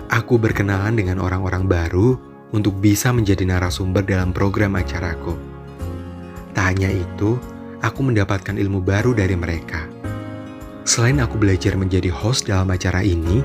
Aku 0.09 0.41
berkenalan 0.41 0.97
dengan 0.97 1.21
orang-orang 1.21 1.69
baru 1.69 2.17
untuk 2.53 2.73
bisa 2.81 3.13
menjadi 3.13 3.45
narasumber 3.45 4.01
dalam 4.01 4.33
program 4.33 4.73
acaraku. 4.73 5.37
Tak 6.57 6.65
hanya 6.73 6.89
itu, 6.89 7.37
aku 7.85 8.01
mendapatkan 8.01 8.57
ilmu 8.57 8.81
baru 8.81 9.13
dari 9.13 9.37
mereka. 9.37 9.85
Selain 10.85 11.21
aku 11.21 11.37
belajar 11.37 11.77
menjadi 11.77 12.09
host 12.09 12.49
dalam 12.49 12.69
acara 12.69 13.01
ini, 13.05 13.41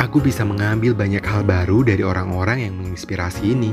aku 0.00 0.24
bisa 0.24 0.48
mengambil 0.48 0.96
banyak 0.96 1.20
hal 1.20 1.44
baru 1.44 1.84
dari 1.84 2.00
orang-orang 2.00 2.64
yang 2.64 2.74
menginspirasi 2.80 3.52
ini. 3.52 3.72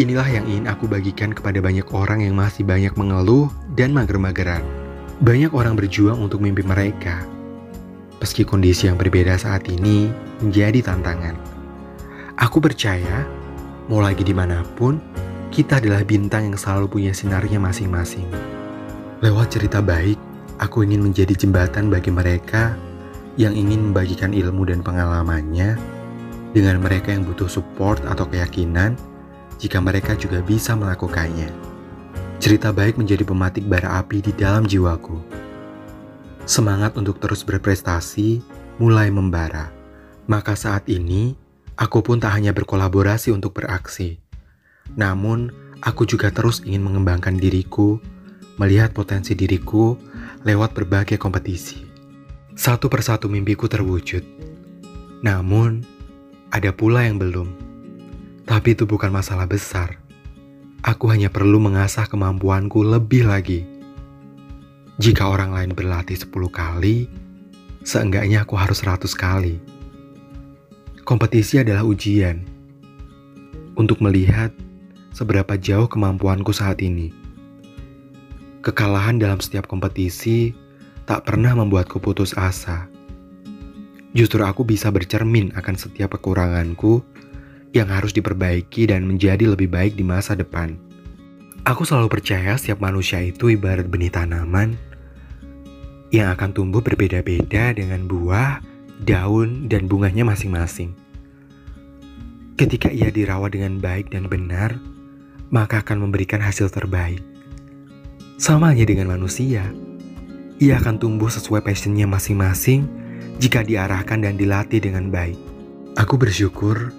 Inilah 0.00 0.24
yang 0.24 0.48
ingin 0.48 0.66
aku 0.72 0.88
bagikan 0.88 1.36
kepada 1.36 1.60
banyak 1.60 1.84
orang 1.92 2.24
yang 2.24 2.32
masih 2.32 2.64
banyak 2.64 2.96
mengeluh 2.96 3.52
dan 3.76 3.92
mager-mageran. 3.92 4.64
Banyak 5.20 5.52
orang 5.52 5.76
berjuang 5.76 6.16
untuk 6.16 6.40
mimpi 6.40 6.64
mereka. 6.64 7.20
Meski 8.24 8.48
kondisi 8.48 8.88
yang 8.88 8.96
berbeda 8.96 9.36
saat 9.36 9.68
ini 9.68 10.08
menjadi 10.40 10.80
tantangan. 10.80 11.36
Aku 12.40 12.56
percaya, 12.64 13.28
mau 13.92 14.00
lagi 14.00 14.24
di 14.24 14.32
mana 14.32 14.64
pun, 14.64 14.96
kita 15.52 15.76
adalah 15.76 16.00
bintang 16.08 16.48
yang 16.48 16.56
selalu 16.56 16.88
punya 16.88 17.12
sinarnya 17.12 17.60
masing-masing. 17.60 18.24
Lewat 19.20 19.52
cerita 19.52 19.84
baik, 19.84 20.16
aku 20.56 20.88
ingin 20.88 21.04
menjadi 21.04 21.36
jembatan 21.36 21.92
bagi 21.92 22.08
mereka 22.08 22.72
yang 23.38 23.54
ingin 23.54 23.90
membagikan 23.90 24.34
ilmu 24.34 24.66
dan 24.66 24.82
pengalamannya 24.82 25.78
dengan 26.50 26.82
mereka 26.82 27.14
yang 27.14 27.22
butuh 27.22 27.46
support 27.46 28.02
atau 28.08 28.26
keyakinan 28.26 28.98
jika 29.62 29.78
mereka 29.78 30.16
juga 30.18 30.42
bisa 30.42 30.74
melakukannya. 30.74 31.50
Cerita 32.40 32.72
baik 32.72 32.96
menjadi 32.96 33.22
pematik 33.22 33.68
bara 33.68 34.00
api 34.00 34.24
di 34.24 34.32
dalam 34.32 34.64
jiwaku. 34.64 35.20
Semangat 36.48 36.96
untuk 36.96 37.20
terus 37.20 37.44
berprestasi 37.44 38.40
mulai 38.80 39.12
membara. 39.12 39.68
Maka 40.24 40.56
saat 40.56 40.88
ini, 40.88 41.36
aku 41.76 42.00
pun 42.00 42.16
tak 42.16 42.32
hanya 42.32 42.56
berkolaborasi 42.56 43.28
untuk 43.30 43.60
beraksi, 43.60 44.16
namun, 44.98 45.54
aku 45.82 46.06
juga 46.08 46.34
terus 46.34 46.62
ingin 46.66 46.82
mengembangkan 46.82 47.38
diriku, 47.38 48.02
melihat 48.58 48.90
potensi 48.90 49.36
diriku 49.38 49.94
lewat 50.42 50.74
berbagai 50.74 51.20
kompetisi. 51.20 51.89
Satu 52.60 52.92
persatu 52.92 53.24
mimpiku 53.32 53.72
terwujud. 53.72 54.20
Namun, 55.24 55.80
ada 56.52 56.68
pula 56.76 57.08
yang 57.08 57.16
belum. 57.16 57.48
Tapi 58.44 58.76
itu 58.76 58.84
bukan 58.84 59.08
masalah 59.08 59.48
besar. 59.48 59.96
Aku 60.84 61.08
hanya 61.08 61.32
perlu 61.32 61.56
mengasah 61.56 62.04
kemampuanku 62.04 62.84
lebih 62.84 63.24
lagi. 63.24 63.64
Jika 65.00 65.32
orang 65.32 65.56
lain 65.56 65.72
berlatih 65.72 66.20
10 66.20 66.28
kali, 66.52 67.08
seenggaknya 67.80 68.44
aku 68.44 68.60
harus 68.60 68.84
100 68.84 69.08
kali. 69.16 69.56
Kompetisi 71.08 71.64
adalah 71.64 71.88
ujian 71.88 72.44
untuk 73.72 74.04
melihat 74.04 74.52
seberapa 75.16 75.56
jauh 75.56 75.88
kemampuanku 75.88 76.52
saat 76.52 76.84
ini. 76.84 77.08
Kekalahan 78.60 79.16
dalam 79.16 79.40
setiap 79.40 79.64
kompetisi 79.64 80.52
tak 81.10 81.26
pernah 81.26 81.58
membuatku 81.58 81.98
putus 81.98 82.38
asa. 82.38 82.86
Justru 84.14 84.46
aku 84.46 84.62
bisa 84.62 84.94
bercermin 84.94 85.50
akan 85.58 85.74
setiap 85.74 86.14
kekuranganku 86.14 87.02
yang 87.74 87.90
harus 87.90 88.14
diperbaiki 88.14 88.86
dan 88.86 89.10
menjadi 89.10 89.50
lebih 89.50 89.66
baik 89.74 89.98
di 89.98 90.06
masa 90.06 90.38
depan. 90.38 90.78
Aku 91.66 91.82
selalu 91.82 92.14
percaya 92.14 92.54
setiap 92.54 92.78
manusia 92.78 93.18
itu 93.26 93.50
ibarat 93.50 93.90
benih 93.90 94.14
tanaman 94.14 94.78
yang 96.14 96.30
akan 96.30 96.54
tumbuh 96.54 96.78
berbeda-beda 96.78 97.74
dengan 97.74 98.06
buah, 98.06 98.62
daun, 99.02 99.66
dan 99.66 99.90
bunganya 99.90 100.22
masing-masing. 100.22 100.94
Ketika 102.54 102.86
ia 102.86 103.10
dirawat 103.10 103.58
dengan 103.58 103.82
baik 103.82 104.14
dan 104.14 104.30
benar, 104.30 104.78
maka 105.50 105.82
akan 105.82 106.06
memberikan 106.06 106.38
hasil 106.38 106.70
terbaik. 106.70 107.18
Sama 108.38 108.70
halnya 108.70 108.86
dengan 108.86 109.10
manusia, 109.10 109.66
ia 110.60 110.76
akan 110.76 111.00
tumbuh 111.00 111.32
sesuai 111.32 111.64
passionnya 111.64 112.04
masing-masing 112.04 112.84
jika 113.40 113.64
diarahkan 113.64 114.20
dan 114.20 114.36
dilatih 114.36 114.84
dengan 114.84 115.08
baik. 115.08 115.40
Aku 115.96 116.20
bersyukur 116.20 116.92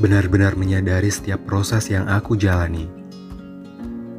benar-benar 0.00 0.56
menyadari 0.56 1.12
setiap 1.12 1.44
proses 1.44 1.92
yang 1.92 2.08
aku 2.08 2.40
jalani. 2.40 2.88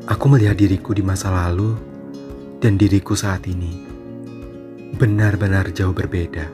Aku 0.06 0.29
melihat 0.29 0.62
diriku 0.62 0.93
di 0.93 1.01
masa 1.01 1.34
lalu 1.34 1.73
dan 2.62 2.77
diriku 2.77 3.17
saat 3.17 3.49
ini 3.49 3.93
benar-benar 4.93 5.73
jauh 5.73 5.91
berbeda. 5.91 6.45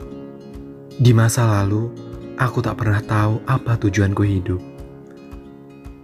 Di 0.96 1.12
masa 1.12 1.44
lalu, 1.44 1.92
aku 2.40 2.64
tak 2.64 2.80
pernah 2.80 3.04
tahu 3.04 3.44
apa 3.44 3.76
tujuanku 3.76 4.24
hidup. 4.24 4.62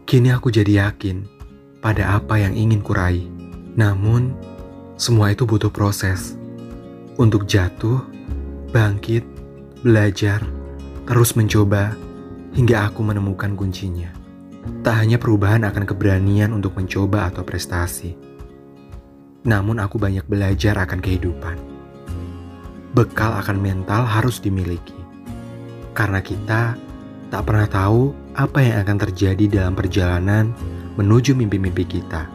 Kini 0.04 0.36
aku 0.36 0.52
jadi 0.52 0.92
yakin 0.92 1.24
pada 1.80 2.20
apa 2.20 2.44
yang 2.44 2.52
ingin 2.52 2.84
kurai. 2.84 3.24
Namun, 3.80 4.36
semua 4.96 5.32
itu 5.32 5.44
butuh 5.44 5.72
proses. 5.72 6.36
Untuk 7.16 7.48
jatuh, 7.48 8.04
bangkit, 8.76 9.24
belajar, 9.84 10.44
terus 11.08 11.36
mencoba, 11.36 11.96
hingga 12.56 12.92
aku 12.92 13.04
menemukan 13.04 13.56
kuncinya. 13.56 14.12
Tak 14.84 15.06
hanya 15.06 15.16
perubahan 15.22 15.64
akan 15.64 15.84
keberanian 15.88 16.52
untuk 16.52 16.76
mencoba 16.76 17.32
atau 17.32 17.46
prestasi. 17.46 18.18
Namun 19.46 19.80
aku 19.80 19.96
banyak 20.02 20.26
belajar 20.26 20.76
akan 20.82 21.00
kehidupan. 21.00 21.58
Bekal 22.92 23.36
akan 23.40 23.60
mental 23.60 24.08
harus 24.08 24.40
dimiliki 24.40 25.06
karena 25.96 26.20
kita 26.20 26.76
tak 27.32 27.44
pernah 27.48 27.66
tahu 27.66 28.12
apa 28.36 28.60
yang 28.60 28.84
akan 28.84 28.98
terjadi 29.08 29.48
dalam 29.48 29.74
perjalanan 29.74 30.52
menuju 31.00 31.32
mimpi-mimpi 31.34 31.88
kita. 31.88 32.35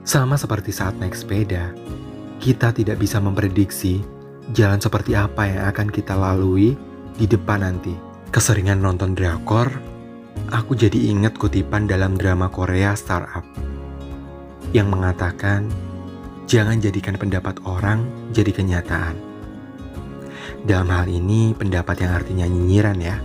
Sama 0.00 0.40
seperti 0.40 0.72
saat 0.72 0.96
naik 0.96 1.12
sepeda, 1.12 1.76
kita 2.40 2.72
tidak 2.72 2.96
bisa 2.96 3.20
memprediksi 3.20 4.00
jalan 4.56 4.80
seperti 4.80 5.12
apa 5.12 5.44
yang 5.44 5.62
akan 5.68 5.88
kita 5.92 6.16
lalui 6.16 6.72
di 7.20 7.28
depan 7.28 7.60
nanti. 7.60 7.92
Keseringan 8.30 8.80
nonton 8.80 9.12
drakor, 9.12 9.68
aku 10.54 10.72
jadi 10.78 11.12
ingat 11.12 11.36
kutipan 11.36 11.84
dalam 11.84 12.14
drama 12.16 12.48
Korea 12.48 12.96
Startup 12.96 13.44
yang 14.70 14.86
mengatakan, 14.86 15.66
jangan 16.46 16.78
jadikan 16.78 17.18
pendapat 17.18 17.58
orang 17.66 18.06
jadi 18.30 18.54
kenyataan. 18.54 19.18
Dalam 20.64 20.88
hal 20.94 21.10
ini, 21.10 21.52
pendapat 21.52 22.06
yang 22.06 22.12
artinya 22.14 22.46
nyinyiran 22.46 22.98
ya. 23.02 23.18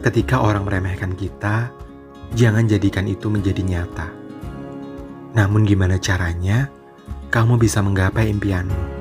Ketika 0.00 0.40
orang 0.40 0.64
meremehkan 0.64 1.12
kita, 1.12 1.68
jangan 2.38 2.64
jadikan 2.70 3.04
itu 3.04 3.26
menjadi 3.28 3.60
nyata. 3.60 4.19
Namun 5.30 5.62
gimana 5.62 5.94
caranya 5.96 6.66
kamu 7.30 7.62
bisa 7.62 7.78
menggapai 7.78 8.26
impianmu? 8.34 8.98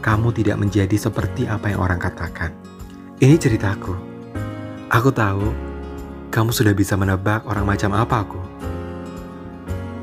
Kamu 0.00 0.32
tidak 0.32 0.56
menjadi 0.56 0.96
seperti 0.96 1.44
apa 1.44 1.68
yang 1.68 1.84
orang 1.84 2.00
katakan. 2.00 2.54
Ini 3.20 3.36
ceritaku. 3.36 3.92
Aku 4.88 5.12
tahu 5.12 5.52
kamu 6.32 6.50
sudah 6.54 6.72
bisa 6.72 6.96
menebak 6.96 7.44
orang 7.44 7.68
macam 7.68 7.92
apa 7.92 8.24
aku. 8.24 8.40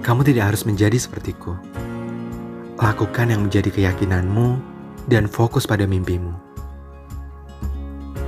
Kamu 0.05 0.21
tidak 0.21 0.53
harus 0.53 0.61
menjadi 0.69 0.99
sepertiku. 0.99 1.57
Lakukan 2.77 3.33
yang 3.33 3.49
menjadi 3.49 3.73
keyakinanmu 3.73 4.59
dan 5.09 5.25
fokus 5.25 5.65
pada 5.65 5.89
mimpimu. 5.89 6.33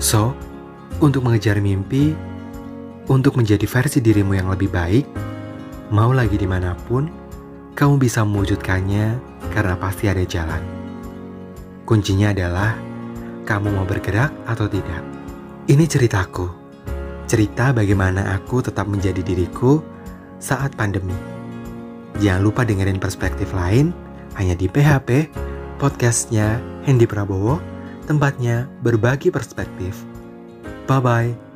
So, 0.02 0.34
untuk 0.98 1.22
mengejar 1.22 1.62
mimpi, 1.62 2.18
untuk 3.06 3.38
menjadi 3.38 3.70
versi 3.70 4.02
dirimu 4.02 4.34
yang 4.34 4.50
lebih 4.50 4.74
baik, 4.74 5.06
mau 5.94 6.10
lagi 6.10 6.38
di 6.38 6.50
mana 6.50 6.74
pun, 6.88 7.27
kamu 7.78 8.02
bisa 8.02 8.26
mewujudkannya 8.26 9.22
karena 9.54 9.78
pasti 9.78 10.10
ada 10.10 10.26
jalan. 10.26 10.60
Kuncinya 11.86 12.34
adalah 12.34 12.74
kamu 13.46 13.70
mau 13.70 13.86
bergerak 13.86 14.34
atau 14.50 14.66
tidak. 14.66 15.06
Ini 15.70 15.86
ceritaku, 15.86 16.50
cerita 17.30 17.70
bagaimana 17.70 18.34
aku 18.34 18.66
tetap 18.66 18.90
menjadi 18.90 19.22
diriku 19.22 19.86
saat 20.42 20.74
pandemi. 20.74 21.14
Jangan 22.18 22.42
lupa 22.42 22.66
dengerin 22.66 22.98
perspektif 22.98 23.54
lain 23.54 23.94
hanya 24.42 24.58
di 24.58 24.66
PHP, 24.66 25.30
podcastnya 25.78 26.58
Hendy 26.82 27.06
Prabowo, 27.06 27.62
tempatnya 28.10 28.66
berbagi 28.82 29.30
perspektif. 29.30 30.02
Bye-bye. 30.90 31.47